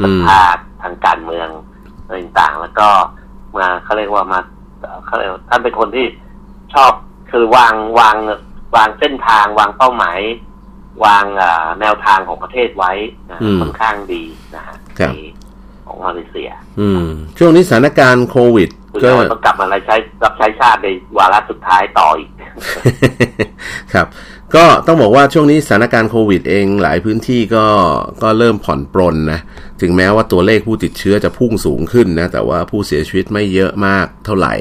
[0.03, 0.43] ศรัอืทมธา
[0.83, 1.49] ทางการเมือง
[2.05, 2.89] อะไรต่างๆ แล้วก็
[3.57, 4.41] มาเขาเรียกว่ามา
[4.81, 6.07] เอ่อเขาเรียกว่าท่านเป็นคนที่
[6.75, 6.93] ชอบ
[7.31, 8.17] คือวางวาง
[8.77, 10.21] วางเส้นทางวางเป้าหมาย
[11.05, 12.93] วางเอ่อแนวทางของประเทศไว้
[13.31, 14.23] นะอืมค่อนข้างดี
[14.57, 15.19] นะฮะครับใน
[15.93, 16.51] ของมาเลเซีย
[16.81, 17.07] อืม
[17.39, 22.31] ช่วงนี้สถานการณ์โควิดคุณก็จะต้องกลับมาอะไรใช้รับใช้ชาติในวาระสุดท้ายต่ออีก
[23.95, 24.07] ครับ
[24.57, 27.67] ก็ต้องบอกว่าช่วงนี้สถานการณ์โควิดเองหลายพื้นที่ก็
[28.23, 29.41] ก็เริ่มผ่อนปรนนะ
[29.81, 34.55] ถึงแม้ว่าตัวเลขผู้ติดเชื้อจะพุ่งสูงขึ้นนะ แต่ว่าผู้เสียชีวิตไม่เยอะมากเท่าไหร่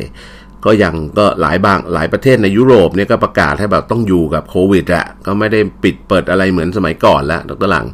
[0.66, 7.88] ก็ยังก็หลายบางหลายประเทศในยุโรปเนี่ยก็ประกาศให้แบบต้องอยู่กับโควิดอะก็ไม่ได้ปิดเปิดอะไรเหมือนสมัยก่อนแล้วดรหลัง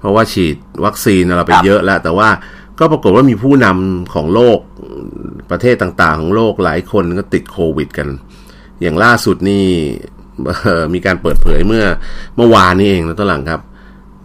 [0.00, 2.28] เพราะว่าฉีดวัคซีนเราไปครับเยอะแล้ว แต่ว่า
[2.80, 4.58] ก็ปรากฏว่ามีผู้นำของโลก
[5.50, 8.08] ประเทศต่างๆ ของโลกหลายคนก็ติดโควิดกัน
[8.80, 9.66] อย่างล่าสุดนี่
[10.94, 11.84] มีการเปิดเผยเมื่อ
[12.36, 13.60] เมื่อวานนี้เองนะตอนหลังครับ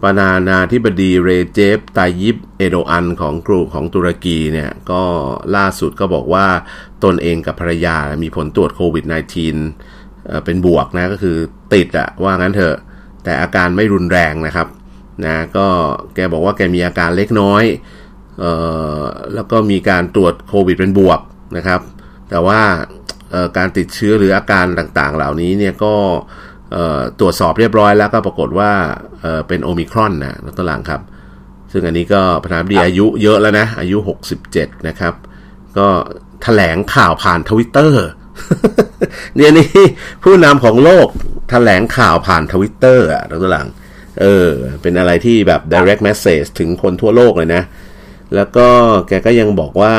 [0.02, 5.02] ประธานาธิบดีเรเจฟตายิปเอโดอันของกรุของตุรกีเนี่ยก็
[5.56, 6.46] ล่าสุดก็บอกว่า
[7.04, 9.04] ตนเองกับภรรยามีผลตรวจโควิด
[9.66, 11.36] -19 เอ่อเป็นบวกนะก็คือ
[11.74, 12.76] ติดอะว่างั้นเถอะ
[13.24, 14.68] แต่อาการไม่รุนแรงนะครับ
[15.24, 15.66] นะก็
[16.14, 17.64] แกบอกว่าแกมีอาการเล็กน้อย
[19.34, 21.20] แล้วก็มีการตรวจโควิดเป็นบวก
[21.56, 21.80] นะครับ
[22.30, 22.60] แต่ว่า
[23.30, 25.94] เอ่อการติดเชื้อหรืออาการต่างๆ เหล่านี้เนี่ยก็
[26.72, 28.72] เอ่อตรวจสอบเรียบร้อยแล้วก็ปรากฏว่า
[29.20, 31.00] เอ่อเป็นโอมิครอนนะนักตหลังครับ
[31.72, 33.96] ซึ่งอันนี้ก็ประธานาธิบดีอายุเยอะแล้วนะ อายุ
[34.42, 35.14] 67 นะครับ
[35.78, 35.88] ก็
[36.42, 38.04] แถลงข่าวผ่านทวิตเตอร์
[39.36, 39.68] เนี่ยนี่
[40.22, 41.06] ผู้นำของโลก
[41.50, 43.68] แถลงข่าวผ่านทวิตเตอร์อะนักตหลัง
[44.20, 44.48] เออ
[44.82, 47.62] เป็นอะไรที่แบบ direct message ถึงคนทั่วโลกเลยนะ
[48.34, 48.68] แล้วก็
[49.08, 49.96] แกก็ยังบอกว่า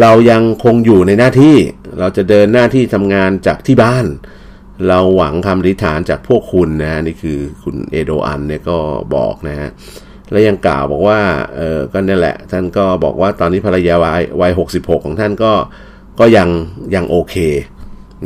[0.00, 1.56] เรายังคงอยู่ในหน้าที่
[1.98, 4.06] เราจะเดินหน้าที่ทำงานจากที่บ้าน
[4.88, 8.78] เราหวังคำอธิษฐานจากพวกคุณนะนี่คือคุณเอโดอันเนี่ยก็
[9.14, 9.70] บอกนะฮะ
[10.30, 11.20] และยังกล่าวบอกว่า
[11.56, 15.52] เออก็นี่แหละ ท่านก็บอกว่าตอนนี้ภรรยาวัยวัยหกสิบหกของท่านก็
[16.20, 16.48] ก็ยัง
[16.94, 17.34] ยังโอเค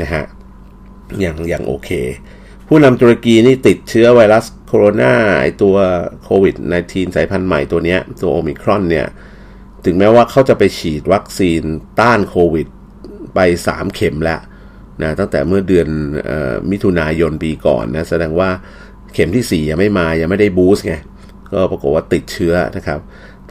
[0.01, 0.25] นะฮะ
[1.25, 1.91] ยังยังโอเค
[2.69, 4.45] ผู้นำตุรกีนี่ติดเชื้อไวรัส
[4.77, 5.77] โคโรนาไอตัว
[6.25, 9.07] โควิด -19 สายพันธุ์ใหม่ตัวเนี้ยตัวโอมิครอนเนี่ย
[9.85, 11.63] ถึงแม้ว่าเขาจะไปฉีดวัคซีน
[12.01, 12.67] ต้านโควิด
[13.35, 14.41] ไป 3 เข็มแล้ว
[15.03, 15.89] นะตั้งแต่เมื่อเดือน
[16.29, 18.49] ออมิถุนายนปีก่อนนะแสดงว่า
[19.15, 20.95] เข็มที่ 4 ยังไม่มายังไม่ได้บูสต์ไง
[21.53, 23.01] ก็ปรากฏว่าติดเชื้อนะครับ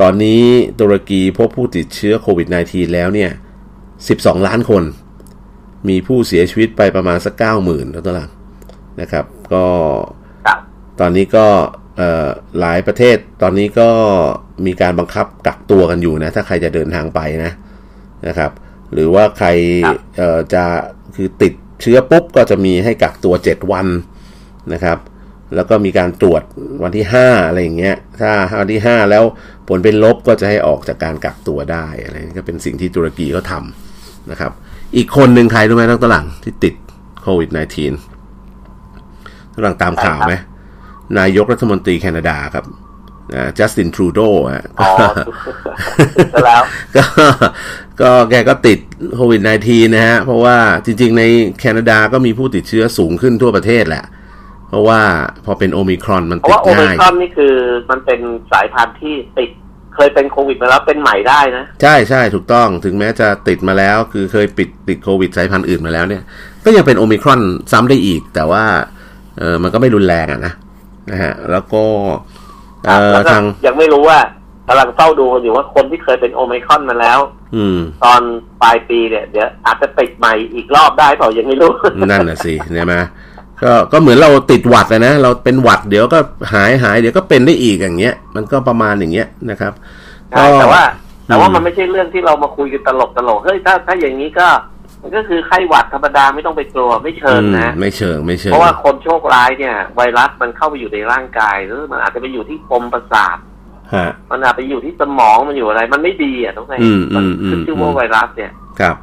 [0.02, 0.44] ตอนนี้
[0.80, 3.32] ตุรกีพบผู้ติดเชื้อโควิด -19 แล้วเนี่ย
[3.88, 4.84] 12 ล้านคน
[5.90, 7.34] มีผู้เสียชีวิตไปประมาณสัก
[7.64, 8.32] 90,000แล้วตัวหลัง
[9.02, 9.66] นะครับ ก็
[10.99, 11.45] ตอนนี้ก็
[11.97, 12.27] เอ่อ
[12.60, 13.89] หลายประเทศตอนนี้ก็
[14.65, 17.51] มีการบังคับกักตัวกันอยู่นะ ถ้าใครจะเดินทางไปนะ
[18.27, 18.51] นะครับ
[18.93, 19.47] หรือว่าใคร
[19.86, 20.63] ครับเอ่อจะ
[21.15, 23.88] คือติดเชื้อปุ๊บก็จะมีให้กักตัว7วัน
[24.73, 24.97] นะครับ
[25.56, 26.41] แล้วก็มีการตรวจ
[26.84, 29.23] วันที่5อะไรอย่างเงี้ย ถ้าวันที่5แล้ว
[29.67, 34.51] ผลเป็นลบก็จะให้ออกจากการกักตัวได้อะไรนี่ก็เป็นสิ่งที่ตุรกีก็ทำนะครับ
[34.97, 36.75] อีกคนหนึ่งใครรู้ไหมทั้งตลังที่ติด
[37.21, 37.49] โควิด
[38.33, 40.33] -19 ตลังตามข่าวไหม
[41.19, 42.65] นายกรัฐมนตรีแคนาดาครับ
[43.58, 44.19] จัสตินทรูโด
[44.56, 44.91] ฮะอ๋อ
[46.33, 46.63] ก็แล้ว
[46.95, 47.04] ก็
[48.01, 48.79] ก็แกก็ติด
[49.15, 51.23] โควิด -19 นะฮะ เพราะว่าจริงๆ ใน
[51.60, 54.06] แคนาดาก็มีผู้ติดเชื้อสูงขึ้นทั่วประเทศแหละ
[54.69, 54.99] เพราะว่า
[55.45, 57.54] พอเป็นโอมิครอนมันเพราะติดว่าโอมิง่ายครอนนี่คือ
[57.89, 58.19] มันเป็น
[58.51, 59.49] สายพันธุ์ที่ติด
[59.95, 66.23] เคยเป็นโควิดมาแล้วเป็นใหม่ได้นะ ใช่ใช่ถูกต้องถึงแม้จะติดมาแล้ว คือเคยปิดติดโควิดสายพันธุ์อื่นมาแล้วเนี่ย
[66.65, 67.41] ก็ยังเป็นโอมิครอน
[67.71, 68.63] ซ้ำได้อีก แต่ว่า
[69.37, 70.54] เออมันก็ไม่รุนแรงอะนะ
[71.12, 71.83] นะฮะแล้วก็
[72.85, 74.19] เออแล้วก็ทางยังไม่รู้ว่า
[74.67, 77.19] กำลังเฝ้าดูกันอยู่ว่าคนที่เคยเป็นโอมิครอนมาแล้ว
[77.56, 78.21] อืม ตอน
[78.62, 83.01] ปลายปีเนี่ยเดี๋ยวอาจจะติดใหม่อีกรอบได้เปล่ายังไม่รู้ นั่นน่ะสิเนี่ยมา
[83.63, 86.19] ก็ก็เหมือนเราติดหวัดเลยนะ เราเป็นหวัดเดี๋ยวก็
[86.54, 89.73] หายหายเดี๋ยวก็เป็นได้อีกอย่างเงี้ย มันก็ประมาณอย่างเงี้ยนะครับ
[90.31, 90.83] ใช่แต่ว่า
[91.27, 94.47] แต่ว่าอืมมันไม่ใช่เรื่องที่เรามาคุยกันตลกตลกๆเฮ้ยถ้าถ้าอย่างนี้ก็
[95.04, 103.37] มันก็คือไข้หวัดธรรมดาไม่ต้องไปกลัวไม่เชิญนะอืมไม่เชิงไม่เชิงเพราะว่าคนโชคร้ายเนี่ย ไวรัสมันเข้าไปอยู่ในร่างกายหรือมันอาจจะไปอยู่ที่ปมประสาท
[103.95, 108.95] ฮะมันอาจไปอยู่ที่สมองมันอยู่อะไร มันไม่ดีอะต้องไงอืมมัอืมอืมขึ้นชื่อว่าไวรัสเนี่ยครับ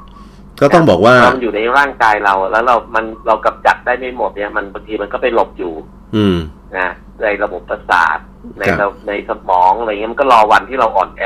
[0.61, 5.73] ก็ต้องบอกว่ามันอยู่ในร่างกายเรา แล้วเรา มันเรากำจัดได้ไม่หมดเนี่ย มันบางทีมันก็ไปหลบอยู่
[6.17, 6.37] อืม
[6.79, 6.89] นะ
[7.23, 8.19] ในระบบประสาท
[8.59, 11.25] ในครับเราในสมองอะไรเงี้ยมันก็รอวันที่เราอ่อนแอ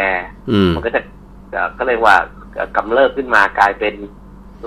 [0.51, 1.01] อืมมันก็จะ
[1.53, 2.17] เอ่อก็เรียกว่า
[2.55, 3.95] เอ่อกำเริบขึ้นมากลายเป็น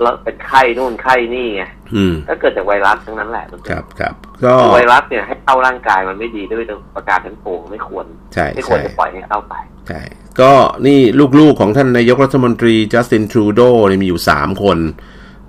[0.02, 1.62] แล้วเป็นไข้นู่นไข้นี่ไง
[1.94, 6.64] อืมก็เกิดจากไวรัสทั้งนั้นแหละครับครับ ก็ไวรัสเนี่ยให้เข้าร่างกายมันไม่ดีด้วย
[6.96, 9.54] ประการทั้งปวงไม่ควรใช่ไม่ควรใช่จะปล่อยให้เข้าไป
[9.88, 10.00] ใช่
[10.40, 10.52] ก็
[10.86, 11.00] นี่
[11.40, 14.78] ลูกๆของท่านนายกรัฐมนตรีจัสตินทรูโดเนี่ยมีอยู่สามคน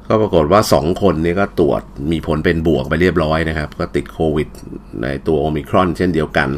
[0.08, 1.82] ก็ปรากฏว่าสองคนนี้ก็ตรวจ
[2.12, 4.48] มีผลเป็นบวกไปเรียบร้อยนะครับ ก็ติดโควิด
[5.02, 6.50] ในตัวโอมิครอนเช่นเดียวกัน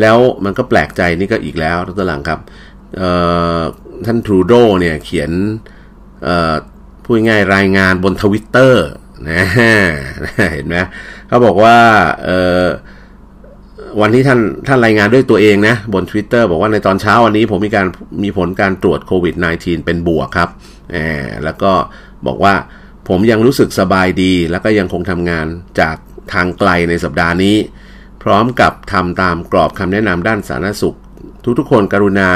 [0.00, 2.40] แล้วมันก็แปลกใจนี่ก็อีกแล้วทุกหลังครับ
[2.96, 3.10] เอ่
[3.58, 3.60] อ
[4.06, 5.30] ท่านทรูโดเนี่ยเขียน
[6.24, 6.54] เอ่อ
[7.12, 8.86] พูดง่ายรายงานบนทวิตเตอร์
[9.30, 9.44] นะ
[10.54, 10.76] เห็นไหม
[11.28, 11.78] เขาบอกว่า
[12.24, 12.30] เอ
[12.64, 12.66] อ
[14.00, 17.86] วันที่ท่านท่านรายงานด้วยตัวเองนะ บน Twitter บอกว่าในตอนเช้าวันนี้ผมมีการ
[18.22, 20.48] มีผลการตรวจโควิด -19 เป็นบวกครับ
[20.90, 21.72] แหมแล้วก็
[22.26, 22.54] บอกว่า
[23.08, 25.46] ผมยังรู้สึกสบายดี แล้วก็ยังคงทำงาน
[25.80, 25.96] จาก
[26.32, 27.56] ทางไกลในสัปดาห์นี้
[28.22, 30.96] พร้อมกับทำตามกรอบคำแนะนำด้านสาธารณสุข
[31.58, 32.30] ทุกๆคนกรุณา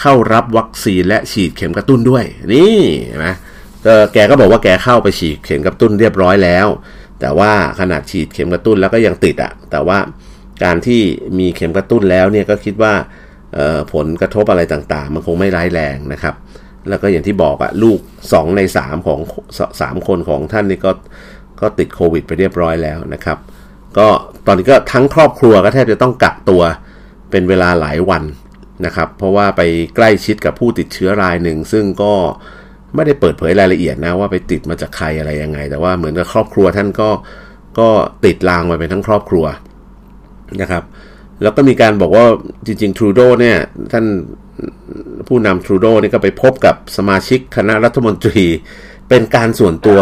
[0.00, 3.28] เข้ารับวัคซีนและฉีดเข็มกระตุ้นด้วย นี่เห็นไหม
[4.14, 6.66] แกก็บอกว่าแกเข้าไปฉีดเข็มกระตุ้นเรียบร้อยแล้ว
[7.20, 9.98] แต่ว่าขนาดฉีดเข็มกระตุ้นแล้วก็ยังติดอะ่ะ แต่ว่า
[10.64, 11.00] การที่
[11.38, 12.94] มีเข็มกระตุ้นแล้วเนี่ยก็คิดว่า
[13.92, 16.34] ผลกระทบอะไรต่างๆ มันคงไม่ร้ายแรงนะครับ
[16.88, 19.20] แล้วก็อย่างที่บอกอะลูก 2 ใน 3 ของ
[19.80, 20.90] 3 คนของท่านนี่ก็
[21.60, 23.38] ก็ติดโควิดไปเรียบร้อยแล้วนะครับ
[23.98, 24.08] ก็
[24.46, 26.62] ตอนนี้ก็ทั้งครอบครัวก็แทบจะต้องกักตัว
[27.30, 28.24] เป็นเวลาหลายวัน
[28.86, 29.62] นะครับ เพราะว่าไป
[29.96, 32.14] ใกล้ชิดกับผู้ติดเชื้อรายหนึ่ง ซึ่งก็
[32.96, 37.10] ไม่ได้เปิดเผยรายละเอียดนะว่าไปติดมาจากใครอะไรยังไง แต่ว่าเหมือนกับครอบครัวท่านก็
[37.78, 37.88] ก็
[38.24, 39.44] ติดลางไปเป็นทั้งครอบครัว
[40.60, 40.82] นะครับ
[41.42, 42.26] แล้วก็มีการบอกว่า
[42.66, 43.56] จริงๆทรูโดเนี่ย
[43.92, 44.06] ท่าน
[45.28, 48.44] ผู้นำทรูโดนี่ก็ไปพบกับสมาชิกคณะรัฐมนตรี
[49.08, 50.00] เป็นการส่วนตัว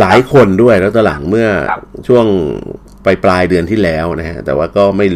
[0.00, 1.48] หลายคนด้วยแล้วตอนหลังเมื่อ
[2.08, 2.26] ช่วง
[3.04, 5.06] ปลายปลายเดือนที่แล้วนะฮะแต่ว่าก็ไม่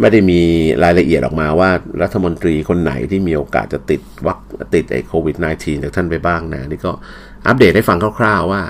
[0.00, 0.40] ไม่ได้มี
[0.84, 1.70] รายละเอียดออกมาว่า
[2.02, 4.38] รัฐมนตรีคนไหนที่มีโอกาสจะติดวัค
[4.74, 6.92] ติดไอ้โควิด -19 จากท่านไปบ้างนะ นี่ก็
[7.46, 8.62] อัปเดตให้ฟังคร่าวๆว่า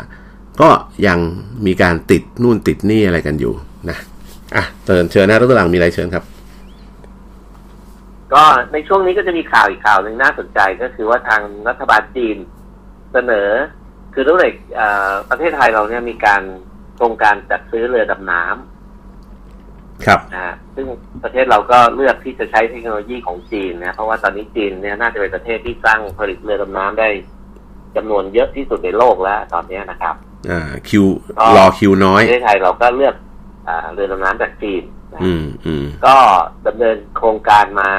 [0.60, 0.70] ก็
[1.06, 1.18] ยัง
[1.66, 3.52] มีการติดนู่นติดนี่อะไรกันอยู่
[3.90, 3.98] นะ
[4.56, 6.24] อะเชิญเชิญนะรัฐหลังมีอะไรเชิญครับ
[8.32, 12.36] ก็ในช่วงนี้ก็จะมีข่าวอีกข่าวหนึ่งน่าสนใจก็คือว่าทางรัฐบาลจีน
[13.12, 13.48] เสนอ
[14.14, 14.48] คือตั้งแต่
[15.30, 16.42] ประเทศไทยเราเนี่ยมีการ
[16.96, 18.77] โครงการจัดซื้อเรือดำน้ำ
[20.06, 20.86] ครับนะฮะซึ่ง
[21.22, 27.08] ประเทศเราก็เลือกที่จะใช้เทคโนโลยีของจีนนะเพราะว่าตอนนี้จีนเนี่ยน่าจะเป็นประเทศที่สร้างผลิตเรือดำน้ำได้
[27.96, 30.14] จำนวนเยอะที่สุดในโลกแล้ว ตอนนี้นะครับ
[30.50, 31.04] อ่าคิว
[31.56, 33.14] รอคิวน้อยประเทศไทยเราก็เลือก
[33.92, 34.82] เรือดำน้ำจากจีน
[35.22, 36.16] อืมอืมก็
[36.66, 37.90] ดำเนินโครงการมา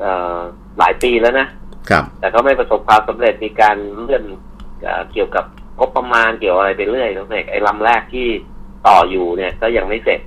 [0.00, 0.38] เอ่อ
[0.78, 1.46] หลายปีแล้วนะ
[1.90, 4.24] ครับ แต่ก็ไม่ประสบความสำเร็จมีการเลื่อน
[5.12, 5.44] เกี่ยวกับ
[5.78, 8.26] งบประมาณเกี่ยวอะไรไปเรื่อยตั้งแต่ไอ้ลำแรกที่
[8.88, 10.20] ต่ออยู่เนี่ย ก็ยังไม่เสร็จ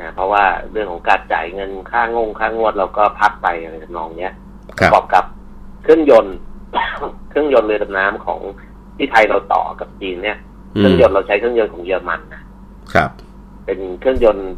[0.00, 4.34] นะเพราะว่าเรื่องของการจ่ายเงินค่างงค่างวดเราก็พักไปอะไรทำนองเนี้ย
[4.78, 5.24] ประกอบกับ
[5.82, 6.36] เครื่องยนต์
[7.30, 8.40] เครื่องยนต์เรือดำน้ำของ
[8.96, 10.38] ที่ไทยเราต่อกับจีนเนี่ย
[10.76, 12.42] เครื่องยนต์เราใช้เครื่องยนต์ของเยอรมันนะ
[12.94, 13.10] ครับ
[13.64, 14.50] เป็นเครื่องยนต์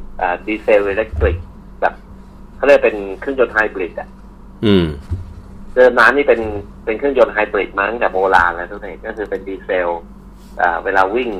[0.47, 1.37] ดีเซล electric
[1.81, 1.95] แบบ
[2.57, 4.09] เขาเรียกเป็นเครื่องยนต์ไฮบริดอะ
[4.67, 4.87] อืม
[5.75, 6.41] เรือดำน้ำนี่เป็น
[6.85, 9.89] เป็นเครื่องยนต์ไฮบริดมาตั้งแต่โบราณแล้วทุกท่านก็คือเป็นดีเซล
[10.85, 11.31] เวลาวิ่ง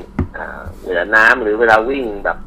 [0.83, 2.39] เหนือน้ำหรือเวลาวิ่งแบบ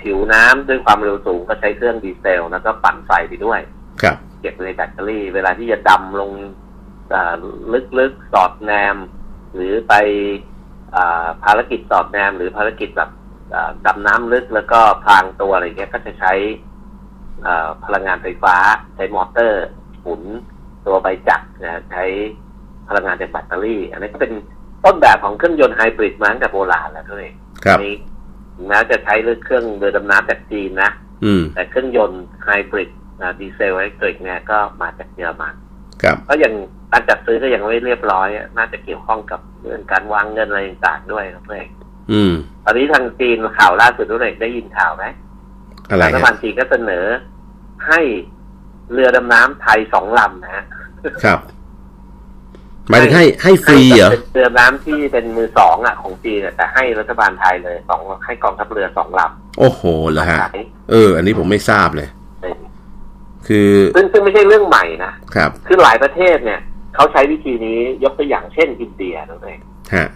[0.00, 3.60] ผิวน้ำด้วยความเร็วสูงก็ใช้เครื่องดีเซล แล้วก็ปั่นไฟไปด้วย
[4.02, 6.32] ครับเก็บในแบตเตอรี่ เวลาที่จะดำลง
[7.98, 8.96] ลึกๆสอดแนม
[9.54, 9.94] หรือไป
[11.44, 13.10] ภารกิจสอดแนม หรือภารกิจแบบ
[13.86, 16.32] ดำน้ำลึกแล้วก็พรางตัวอะไรเงี้ยก็จะใช้
[17.84, 18.56] พลังงานไฟฟ้า
[18.96, 19.64] ใช้มอเตอร์
[20.02, 20.22] หมุน
[20.86, 22.04] ตัวใบจักรนะใช้
[22.88, 24.32] พลังงานจากแบตเตอรี่ อันนี้ก็เป็น
[24.84, 27.26] ต้นแบบของเครื่องยนต์ไฮบริดมาตั้งแต่โบราณแล้วด้วย
[27.64, 27.78] ครับ
[28.56, 30.90] นี้แม้จะใช้เรื่องเครื่องเรือดำน้ำจากจีนนะ
[31.54, 32.90] แต่เครื่องยนต์ไฮบริด
[33.40, 35.54] ดีเซลอิเล็กทริกเนี่ยก็มาจากเยอรมัน
[36.02, 36.52] ครับก็ยัง
[36.92, 41.68] การจัดซื้อก็ยังไม่เรียบร้อย น่าจะเกี่ยวข้องกับเรื่องการวางเงินอะไรต่างๆด้วยครับเพื่อน
[42.12, 42.32] อืม
[42.64, 45.04] ตอนนี้ทางจีนข่าวล่าสุดทุกท่านได้ยินข่าวไหม
[45.90, 47.04] อะไรรัฐบาลจีนก็เสนอ
[47.88, 48.00] ให้
[48.92, 50.66] เรือดำน้ำไทยสองลำนะ
[51.24, 51.38] ครับ
[52.88, 60.38] หมายถึงให้ให้ฟรีเหรอเรือน้ำที่เป็นมือสองอะของจีนแต่ให้รัฐบาลไทยเลยสองให้กองทัพเรือสองลำโอ้โหเหรอฮะ
[60.90, 62.08] เออ อันนี้ผมไม่ทราบเลย
[63.46, 66.60] คือซึ่งซึ่งไม่ใช่เรื่องใหม่นะครับ คือหลายประเทศเนี่ย
[66.94, 69.60] เขาใช้วิธีนี้ยกตัวอย่างเช่น อินเดียนั่นเอง
[69.94, 70.08] ฮะ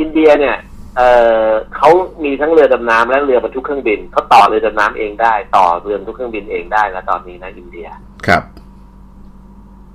[0.00, 0.56] อินเดียเนี่ย
[0.96, 1.02] เอ
[1.44, 1.90] อเขา
[2.24, 7.86] มีทั้งเรือดำน้ำและเรือบรรทุกเครื่องบินเขาต่อเรือดำน้ำเองได้ ต่อเรือบรรทุกเครื่องบินเองได้แล้วตอนนี้นะอินเดีย
[8.26, 8.42] ครับ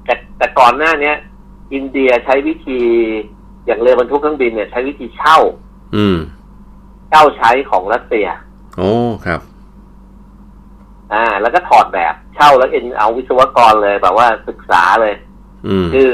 [0.05, 1.15] แต่แต่ก่อนหน้าเนี้ย
[1.73, 2.79] อินเดียใช้วิธี
[3.65, 5.37] อย่างเรือบรรทุกเครื่องบินเนี่ยใช้วิธีเช่า
[5.95, 6.17] อืม
[7.09, 8.27] เช่าใช้ของรัสเซีย
[8.77, 8.93] โอ้
[9.25, 9.41] ครับ
[11.13, 15.15] อ่า แล้วก็ถอดแบบเช่าแล้วเอ็นเอาวิศวกรเลยแบบว่าศึกษาเลย
[15.67, 16.09] อืคือ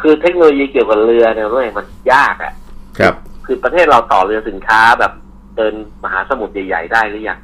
[0.00, 2.52] คือเทคโนโลยีเกี่ยวกับเรือเนี่ยด้วยมันยากอะ่ะ
[2.98, 3.14] ครับ
[3.46, 5.12] คือประเทศเราต่อเรือสินค้าแบบ
[5.56, 5.74] เดิน
[6.04, 7.38] มหาสมุทรใหญ่ๆได้หรือยัง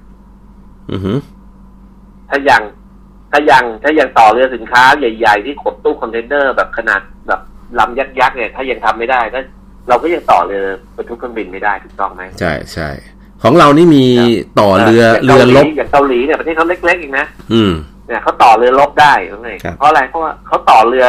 [0.90, 1.18] อือหือ
[2.28, 2.62] ถ้ายัง
[3.37, 7.41] ถ้ายังถ้ายังต่อเรือสินค้าใหญ่ๆ ที่ขนตู้คอนเทนเนอร์แบบขนาดแบบ
[7.78, 9.39] ลำยักษ์ๆเนี่ย ถ้ายังทำไม่ได้ก็
[9.89, 10.62] เราก็ยังต่อเรือ
[10.97, 12.89] บรรทุกเครื่องบินไม่ได้ถูกต้องไหมใช่ใช่
[13.43, 14.28] ของเรานี่มีครับ
[14.61, 17.72] ต่อเรืออย่างเรือลบอย่างเกาหลีเนี่ยประเทศเขาเล็กๆเองนะอืม
[18.07, 21.07] เนี่ยเขาต่อเรือลบได้ตรงไหนครับเพราะอะไรเพราะว่าเขาต่อเรือ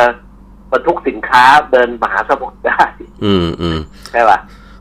[0.72, 2.82] บรรทุกสินค้าเดินมหาสมุทรได้
[3.26, 3.80] อืมอืม
[4.12, 4.38] ใช่ป่ะ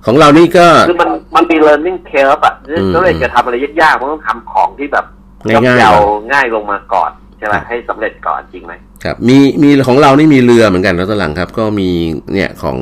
[0.07, 5.07] ของเรานี่ก็คือมันมันมี learning curve อะอืมก็เลยจะทำอะไรยากๆมันต้องทำของที่แบบ
[5.49, 8.73] ง่ายๆเยาก่อนง่ายลงมาก่อนใช่ไหมครับให้สำเร็จก่อนจริงไหม
[9.05, 11.91] ครับมีมีของเรานี่มีเรือเหมือนกันนะตอนหลังครับ ก็มี
[12.35, 12.79] เนี่ยของ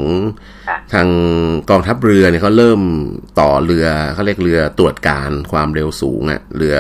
[0.68, 1.08] อะทาง
[1.70, 2.80] กองทัพเรือเนี่ยเขาเริ่ม
[3.40, 6.76] ต่อเรือเขาเรียกเรือตรวจการความเร็วสูงอะเรือ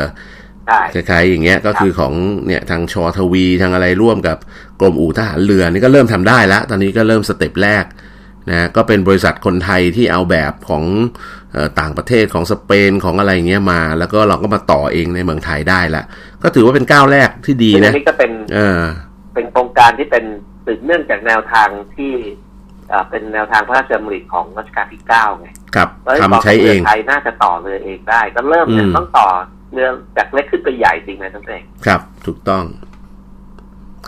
[0.68, 2.12] ได้คล้ายๆอย่างเงี้ยก็คือของ
[2.46, 4.38] เนี่ยทางชอทวีทางอะไรร่วมกับ
[4.80, 7.84] กรมอู่ทหารเรือนี่ก็เริ่มทำได้แล้วตอนนี้ก็เริ่มสเต็ปแรก
[8.50, 10.84] นะก็เป็นบริษัทคนไทยที่เอาแบบของ
[11.52, 16.04] เออต่างประเทศของสเปนของอะไรอย่างเงี้ยมา แล้วก็เราก็มาต่อเองในเมืองไทยได้ละ
[16.42, 18.80] ก็ถือว่าเป็นก้าวแรกที่ดีซึ่งอันะนนี้ก็เป็นเออ
[19.34, 20.24] เป็นโครงการที่เป็น
[20.66, 22.12] สืบเนื่องจากแนวทางที่
[22.92, 29.28] อ่าเป็นแนวทางพระราชดำริของรัชกาลที่เก้าไงครับแล้วทำใช้เองรืไทยน่าจะต่อเรือเองได้ ก็เริ่มเนี่ยอืมต้องต่อ
[29.72, 32.64] เรือจากเล็กขึ้นไปใหญ่จริงไหมท่านเองครับ ถูกต้อง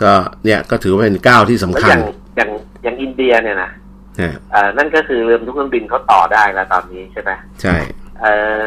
[0.01, 0.13] ก็
[0.45, 2.01] เนี่ยก็ถือว่าเป็นก้าวที่สำแล้วคัอญย่าง
[2.37, 2.49] อย่าง
[2.83, 3.84] อย่างอินเดียเนี่ยนะฮะอ่า
[4.77, 7.75] นั่นก็คือเรือบรรทุกเครื่องบินเขาต่อได้แล้วตอนนี้ใช่ไหมใช่
[8.19, 8.61] เอ่อ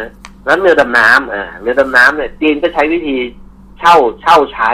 [0.45, 3.17] แล้วเรือดำน้ำเออเรือดำน้ำเนี่ยจีนก็ใช้วิธี
[3.79, 4.71] เช่าเช่าใช้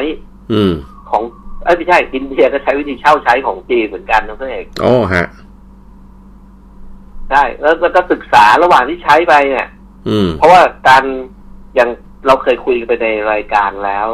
[0.53, 0.73] อืม
[1.11, 1.23] ของ
[1.65, 5.27] เอ้ยไม่ใช่อินเดียก็ใช้วิธีเช่าใช้ของจีนเหมือนกันนะเพื่อนเอกโอ้ฮะ
[7.31, 9.69] ใช่แล้วแล้วก็ศึกษาระหว่างที่ใช้ไปเนี่ย
[10.09, 11.05] อืม เพราะว่าการ
[11.75, 11.91] อย่าง
[12.27, 14.09] เราเคยคุยกันไปในรายการแล้ว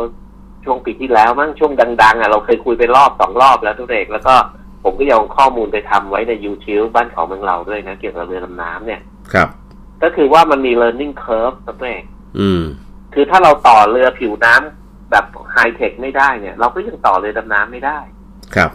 [0.64, 4.34] ช่วงปีที่แล้วมั้งช่วงดัง ๆ อะเราเคยคุยไปรอบสองรอบแล้วทุกเด็กแล้วก็
[4.82, 9.00] ผมก็ยังเอาข้อมูลไปทำไว้ใน YouTube บ้านเขาเมืองเราด้วยนะ เกี่ยวกับเรือดำน้ำเนี่ย
[9.32, 9.48] ครับ
[10.02, 12.02] ก็คือว่ามันมี learning curve ทุกเด็ก
[12.38, 12.62] อืม
[13.14, 17.98] คือถ้าเราต่อเรือผิวน้ำแบบไฮเทคไม่ได้เนี่ย เราก็ยังต่อเรือดำน้ำไม่ได้
[18.54, 18.70] ครับ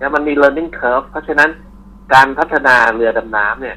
[0.00, 1.50] นะมันมี learning curve เพราะฉะนั้น
[2.14, 3.76] การพัฒนาเรือดำน้ำเนี่ย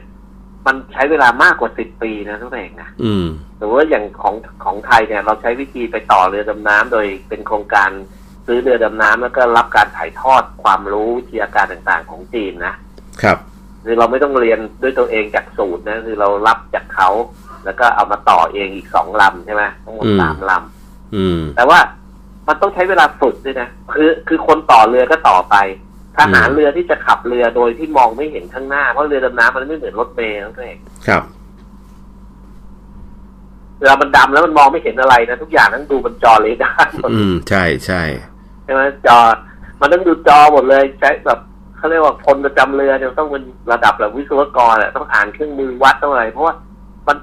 [0.65, 3.25] มันใช้เวลามากกว่าสิบปีนะทุกเด็กนะอืม
[3.57, 7.89] หรือว่าอย่างของของไทยเนี่ย เราใช้วิธีไปต่อเรือดำน้ำโดยเป็นโครงการ
[8.45, 12.73] ซื้อเรือดำน้ำแล้วก็รับการถ่ายทอดความรู้วิทยาการต่างๆของจีนนะ
[13.23, 13.37] ครับ
[13.83, 17.09] คือเราไม่ต้องเรียนด้วยตัวเองจากสูตรนะคือเรารับจากเขา
[17.65, 20.51] แล้วก็เอามาต่อเองอีกสองลำใช่ไหมทั้งหมดอืมสามล
[21.15, 21.79] อืมำแต่ว่า
[22.47, 25.55] มันต้องใช้เวลาฝึกด้วยนะคือคือคนต่อเรือก็ต่อไป
[26.17, 30.77] ทหารอืมเรือที่จะขับเรือโดยที่มองไม่เห็นข้างหน้าเพราะเรือดำน้ำมันไม่เหมือนรถเมล์นะตัวเอง
[31.07, 31.23] ครับ
[33.79, 38.01] เวลามันดำแล้วมันมองไม่เห็นอะไรนะทุกอย่างต้องดูบนจอเรดาร์หมดอืมใช่ใช่
[38.63, 39.17] ใช่ไหมจอ
[39.81, 41.39] มันต้องดูจอหมดเลยใช้แบบ
[41.77, 46.53] เขาเรียกว่าคนประจำเรือเนี่ยต้องเป็นระดับแบบวิศวกรอะต้องอ่านเครื่องมือวัดต้องอะไรเพราะว่า
[47.07, 47.17] มัน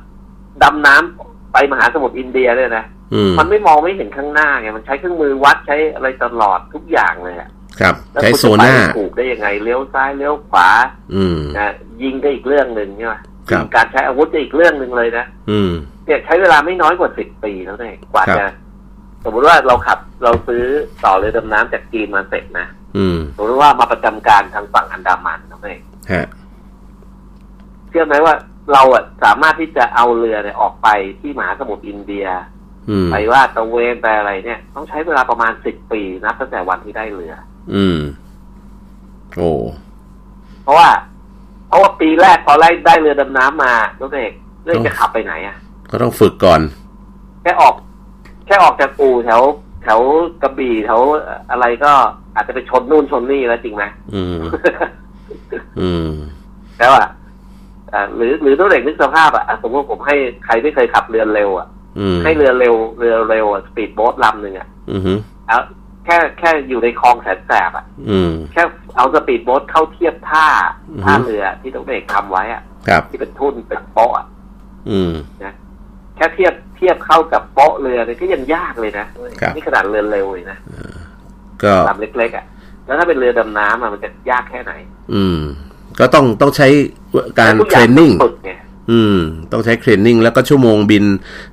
[0.63, 2.85] ดำน้ำไปมหาสมุทรอินเดียเนี่ยนะ
[3.15, 10.69] อืมมันไม่มองไม่เห็นข้างหน้าไงมันใช้เครื่องมือวัดใช้อะไรตลอดทุกอย่างเลยอะครับแล้วใช้คุณโซจะไปน่าถูกได้ยังไงเลี้ยวซ้ายเลี้ยวขวา
[11.15, 11.73] อืมนะ
[12.03, 13.15] ยิงก็อีกเรื่องหนึ่งใช่ไหม
[13.51, 15.71] ครับการใช้อาวุธก็อีกเรื่องหนึ่งเลยนะอืม
[16.07, 18.47] เนี่ยใช้เวลาไม่น้อยกว่าสิบปีแล้วเนี่ยกว่าครับจะ
[19.25, 20.65] สมมติว่าเราขับเราซื้อ
[21.05, 22.67] ต่อเรือดำน้ำจากจีนมาเสร็จนะ
[22.97, 25.81] อืมสมมติว่ามาประจำการทางฝั่งอันดามันนะเอง
[26.13, 26.27] ฮะ
[27.89, 28.35] เชื่อไหมว่า
[28.73, 30.89] เราอะสามารถที่จะเอาเรือเนี่ยออกไป
[31.21, 32.27] ที่มหาสมุทรอินเดีย
[32.91, 37.35] อืมไปว่าตะเวนไปอะไรเนี่ย ต้องใช้เวลาประมาณสิบปีนับตั้งแต่วันที่ได้เรือ
[37.75, 37.99] อืม
[39.37, 39.53] โอ้
[40.63, 40.89] เพราะว่า
[41.69, 44.33] เพราะว่าปีแรกพอไล่ได้เรือดำน้ำมาตัวเอก
[44.65, 45.57] เรื่องจะขับไปไหนอะ
[45.91, 46.61] ก็ต้องฝึกก่อน
[47.43, 49.43] แค่ออกแค่ออกจากอู่แถว
[49.83, 50.01] แถว
[50.43, 51.01] กระบี่แถว
[51.51, 51.93] อะไรก็
[52.35, 53.85] อาจจะไปชนนู่นชนนี่แล้วจริงไหม
[54.15, 54.39] อืม
[55.81, 56.11] อืม
[56.79, 57.09] แล้วอะ
[57.93, 65.13] อ่าหรือหรือตัวเด็กนึกสภาพอะอะสมมติผมให้ใครไม่เคยขับเรือเร็วอะอืมให้เรือเร็วเรือเร็วอะสปีดโบ๊ทลำหนึ่งอะอืมฮึ
[65.49, 65.59] เอา
[66.05, 68.63] แค่แค่อยู่ในคลองแสนแสบอะอืมแค่
[68.97, 70.47] เอาสปีดโบ๊ทเข้าเทียบท่า
[70.91, 74.27] อือฮึท่าเรือที่ตัวเด็กทำไว้อะครับที่เป็นทุ่นเป็นโป๊ะอะ
[74.91, 75.13] อืม
[76.17, 79.07] แค่เทียบ เทียบเข้ากับโป๊ะเรือเนี่ยก็ยังยากเลยนะ
[79.41, 80.59] ครับนี่ขนาดเรือเร็วเลยนะ
[81.63, 82.45] ก็ลำเล็กๆอะ
[82.87, 84.73] แล้วถ้าเป็นเรือดำน้ำอะมันจะยากแค่ไหน
[85.15, 85.39] อืม
[86.01, 86.69] ก็ต้องต้องใช้
[87.41, 88.51] การทุกเทอรย่างนนิ่งต้องฝึกไง
[88.91, 89.19] อืม
[89.53, 91.05] ต้องใช้เทรนนิ่งแล้วก็ชั่วโมงบิน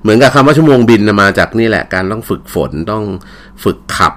[0.02, 3.04] เหมือนกับคำว่าชั่วโมงบินน่ะมาจากนี่แหละ การต้องฝึกฝนต้อง
[3.64, 4.14] ฝึกขับ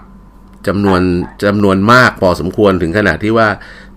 [0.68, 1.02] จำนวน
[1.46, 3.48] จำนวนมากพอสมควรถึงขนาดที่ว่า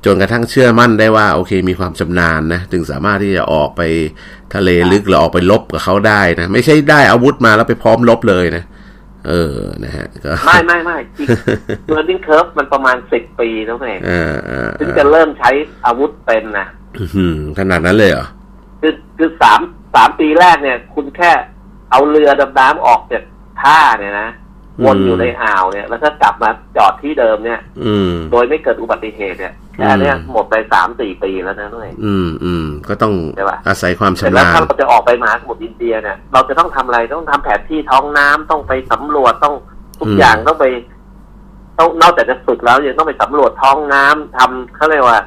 [0.05, 3.82] จนกระทั่งเชื่อมั่นได้ว่าโอเคมีความชำนาญนะถึงสามารถที่จะออกไป
[4.55, 8.64] ทะเลลึกหรือออกไปลบกับเขาได้นะไม่ใช่ได้อาวุธมาแล้วไปพร้อมลบเลยนะ
[9.28, 11.28] เออนะฮะก็ไม่ไม่ไม่จริง
[11.92, 15.50] learning curve มันประมาณสิบปีแล้วไงเออเออถึงจะเริ่มใช้
[15.86, 16.66] อาวุธเป็นนะ
[16.98, 18.26] อื้อหือขนาดนั้นเลยเหรอ
[18.80, 19.61] คือคือสาม
[19.94, 21.30] สามปีแรกเนี่ย คุณแค่
[21.90, 23.22] เอาเรือดำน้ำออกจาก
[23.62, 24.28] ท่าเนี่ยนะ
[24.84, 39.54] วนอยู่ในอ่าวเนี่ย แล้วก็กลับมาจอดที่เดิมเนี่ย อืม โดยไม่เกิดอุบัติเหตุเนี่ยแค่เนี้ยหมดไปสามสี่ปีแล้วนะด้วยอืมอืมก็ต้องใช่ปะอาศัยความเสร็จชำแล้วนาญถ้าเราจะออกไปมหาสมุทรอินเดียเนี่ย เราจะต้องทำอะไรต้องทำแผนที่ท้องน้ำต้องไปสำรวจต้อง
[39.98, 40.66] ทุกอืมอย่างต้องไป
[41.78, 45.18] ต้องนอกจากจะฝึกแล้วยังต้องไปสำรวจท้องน้ำทำเขาเรียกว่า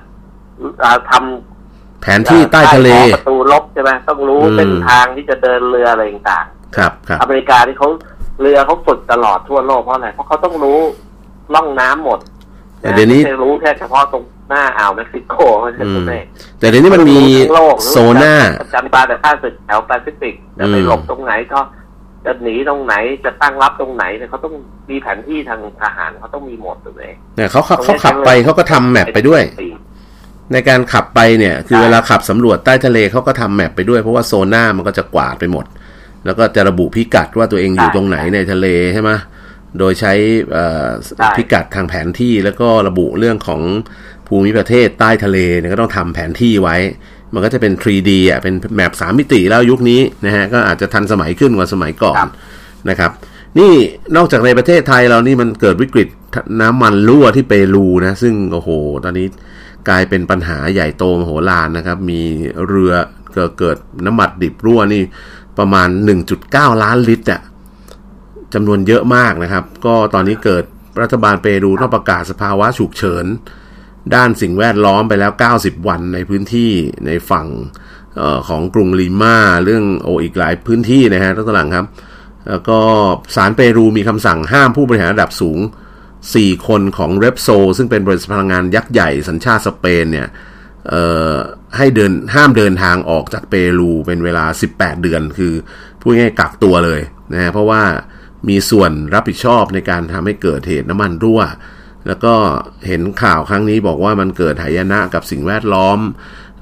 [0.84, 6.46] อ่าทำแผนที่ใต้ทะเลใต้ประตูลบใช่ไหมต้องรู้อืมเส้นทางที่จะเดินเรืออะไรต่าง
[6.78, 7.90] ครับครับๆอเมริกาที่เขา
[8.42, 10.80] เรือเขาฝึกตลอดทั่วโลกเพราะอะไรเพราะเขาต้องรู้
[11.54, 12.20] ล่องน้ำหมด
[12.82, 16.22] แต่เดี๋ยวนี้ไม่ใช่รู้แค่เฉพาะตรงหน้าอ่าวเม็กซิโกไม่ใช่ตรงนี้
[16.60, 18.34] แต่เดี๋ยวนี้มันมีรู้ทั้งโลกรู้โซน่า
[18.74, 21.60] จำปาแต่ข้าศึกแถวแปซิฟิกจะไปอืมหลบตรงไหนก็
[22.26, 22.94] จะหนีตรงไหน
[23.26, 24.54] จะตั้งรับตรงไหนเนี่ยเขาต้อง
[24.90, 29.44] มีแผนที่ทางทหารเขาต้องมีหมดเลยเนี่ยเขาขับเขาขับไปเขาก็ทำแมปไปด้วย
[30.54, 35.66] ในการขับไปเนี่ย คือใช่เวลาขับสำรวจใต้ทะเลเขาก็ทำแมปไปด้วยเพราะว่าโซน่ามันก็จะกวาดไปหมด
[36.26, 39.12] แล้วก็จะระบุพิกัดว่าตัวเองอยู่ตรงไหนในทะเลใช่ไหม
[39.80, 40.14] โดยใช้
[40.52, 40.88] เอ่อ
[41.38, 43.62] พิกัดทางแผนที่แล้วก็ระบุเรื่องของ
[44.28, 46.78] ภูมิประเทศใต้ทะเลเนี่ยก็ต้องทำแผนที่ไว้
[47.34, 52.32] มันก็จะเป็น 3D อะเป็นแมปสามมิติแล้วยุคนี้นะฮะก็อาจจะทันสมัยขึ้นกว่าสมัยก่อนครับ
[52.90, 53.12] นะครับ
[53.60, 53.74] นี่
[54.16, 56.08] นอกจากในประเทศไทยเรานี่มันเกิดวิกฤต
[56.62, 58.70] น้ำมันรั่วที่เปรูนะ ซึ่งโอ้โห
[59.04, 59.28] ตอนนี้
[59.90, 62.22] กลายเป็นปัญหาใหญ่โตมโหฬารนะครับ มี
[62.68, 62.94] เรือ
[63.34, 65.02] เกิดเกิดน้ำมันดิบรั่วนี่
[65.60, 65.90] ประมาณ
[66.36, 67.42] 1.9 ล้านลิตรอะ
[68.54, 70.64] จำนวนเยอะมากนะครับ ก็ตอนนี้เกิด
[71.02, 73.26] รัฐบาลเปรูต้องประกาศสภาวะฉุกเฉิน
[74.16, 76.72] ด้านสิ่งแวดล้อมไปแล้ว 90 วันในพื้นที่
[77.06, 77.48] ในฝั่ง
[78.20, 81.86] ออของกรุงลีมาเรื่องโออีกหลายพื้นที่นะฮะท่านหลังครับ
[82.50, 82.80] แล้วก็
[83.36, 85.60] ศาลเปรูมีคำสั่งห้ามผู้บริหารระดับสูง
[86.14, 90.28] 4 คนของเรปโซ ซึ่งเป็นบริษัทพลังงานยักษ์ใหญ่สัญชาติสเปนเนี่ย
[91.78, 95.54] ให้เดินห้ามเดินทางออกจากเปรูเป็นเวลา 18 เดือน คือ
[96.02, 97.02] พูดง่ายกักตัวเลย
[97.34, 97.84] นะฮะเพราะว่า
[98.50, 101.42] มีส่วนรับผิดชอบในการทำให้เกิดเหตุน้ำมันรั่ว
[102.08, 102.36] แล้วก็
[102.88, 106.00] เห็นข่าวครั้งนี้บอกว่ามันเกิดหายนะกับสิ่งแวดล้อม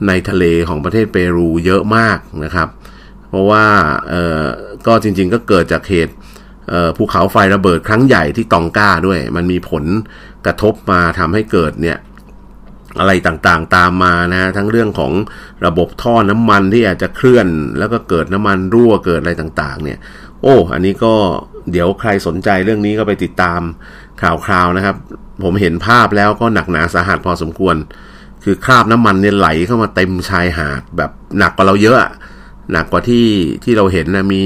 [0.08, 2.68] ในทะเลของประเทศเปรูเยอะมากนะครับ
[3.30, 3.66] เพราะว่า
[4.10, 4.44] เออ
[4.88, 6.14] ก็จริงๆก็เกิดจากเหตุ
[6.98, 9.84] ภูเขาไฟระเบิดครั้งใหญ่ที่ตองกาด้วย มันมีผล
[10.46, 11.98] กระทบมาทำให้เกิดเนี่ย
[13.00, 15.14] อะไรต่างๆตามมานะ ทั้งเรื่องของ
[15.66, 17.48] ระบบท่อน้ำมันที่อาจจะเคลื่อน
[17.80, 19.98] แล้วก็เกิดน้ำมันรั่วเกิดอะไรต่างๆ เนี่ย
[20.42, 21.14] โอ้ อันนี้ก็
[21.72, 23.62] เดี๋ยวใครสนใจเรื่องนี้ก็ไปติดตาม
[24.22, 24.96] ข่าวคราวนะครับ
[25.44, 27.76] ผมเห็นภาพแล้วก็หนักหนาสาหัสพอสมควร
[28.44, 32.12] คือคราบน้ำมันเนี่ยไหลเข้ามาเต็มชายหาดแบบหนักกว่าเราเยอะอะ
[32.72, 33.28] หนักกว่าที่
[33.64, 34.42] ที่เราเห็นนะมี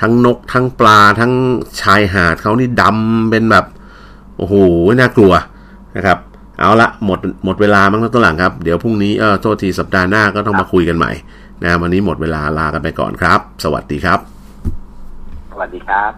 [0.00, 1.32] ทั้งนกทั้งปลาทั้ง
[1.82, 3.66] ชายหาดเขานี่ดำเป็นแบบ
[4.36, 4.54] โอ้โห
[5.00, 5.32] น่ากลัว
[5.96, 6.18] นะครับ
[6.60, 11.12] เอาละหมดหมดเวลามั้งต้นหลังครับ เดี๋ยวพรุ่งนี้เออโทษทีสัปดาห์หน้าก็ต้องมาคุยกันใหม่
[11.64, 14.18] นะวันนี้หมดเวลาลากันไปก่อนครับ สวัสดีครับ
[15.50, 16.12] สวัสดีครับ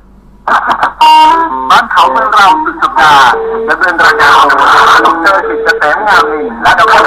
[1.70, 3.30] บ้านเขาเมืองเราสุดสัปดาห์
[3.68, 4.52] ดำเป็นรายการโด
[4.96, 7.02] ยดรกิจเกษมงามมีและดร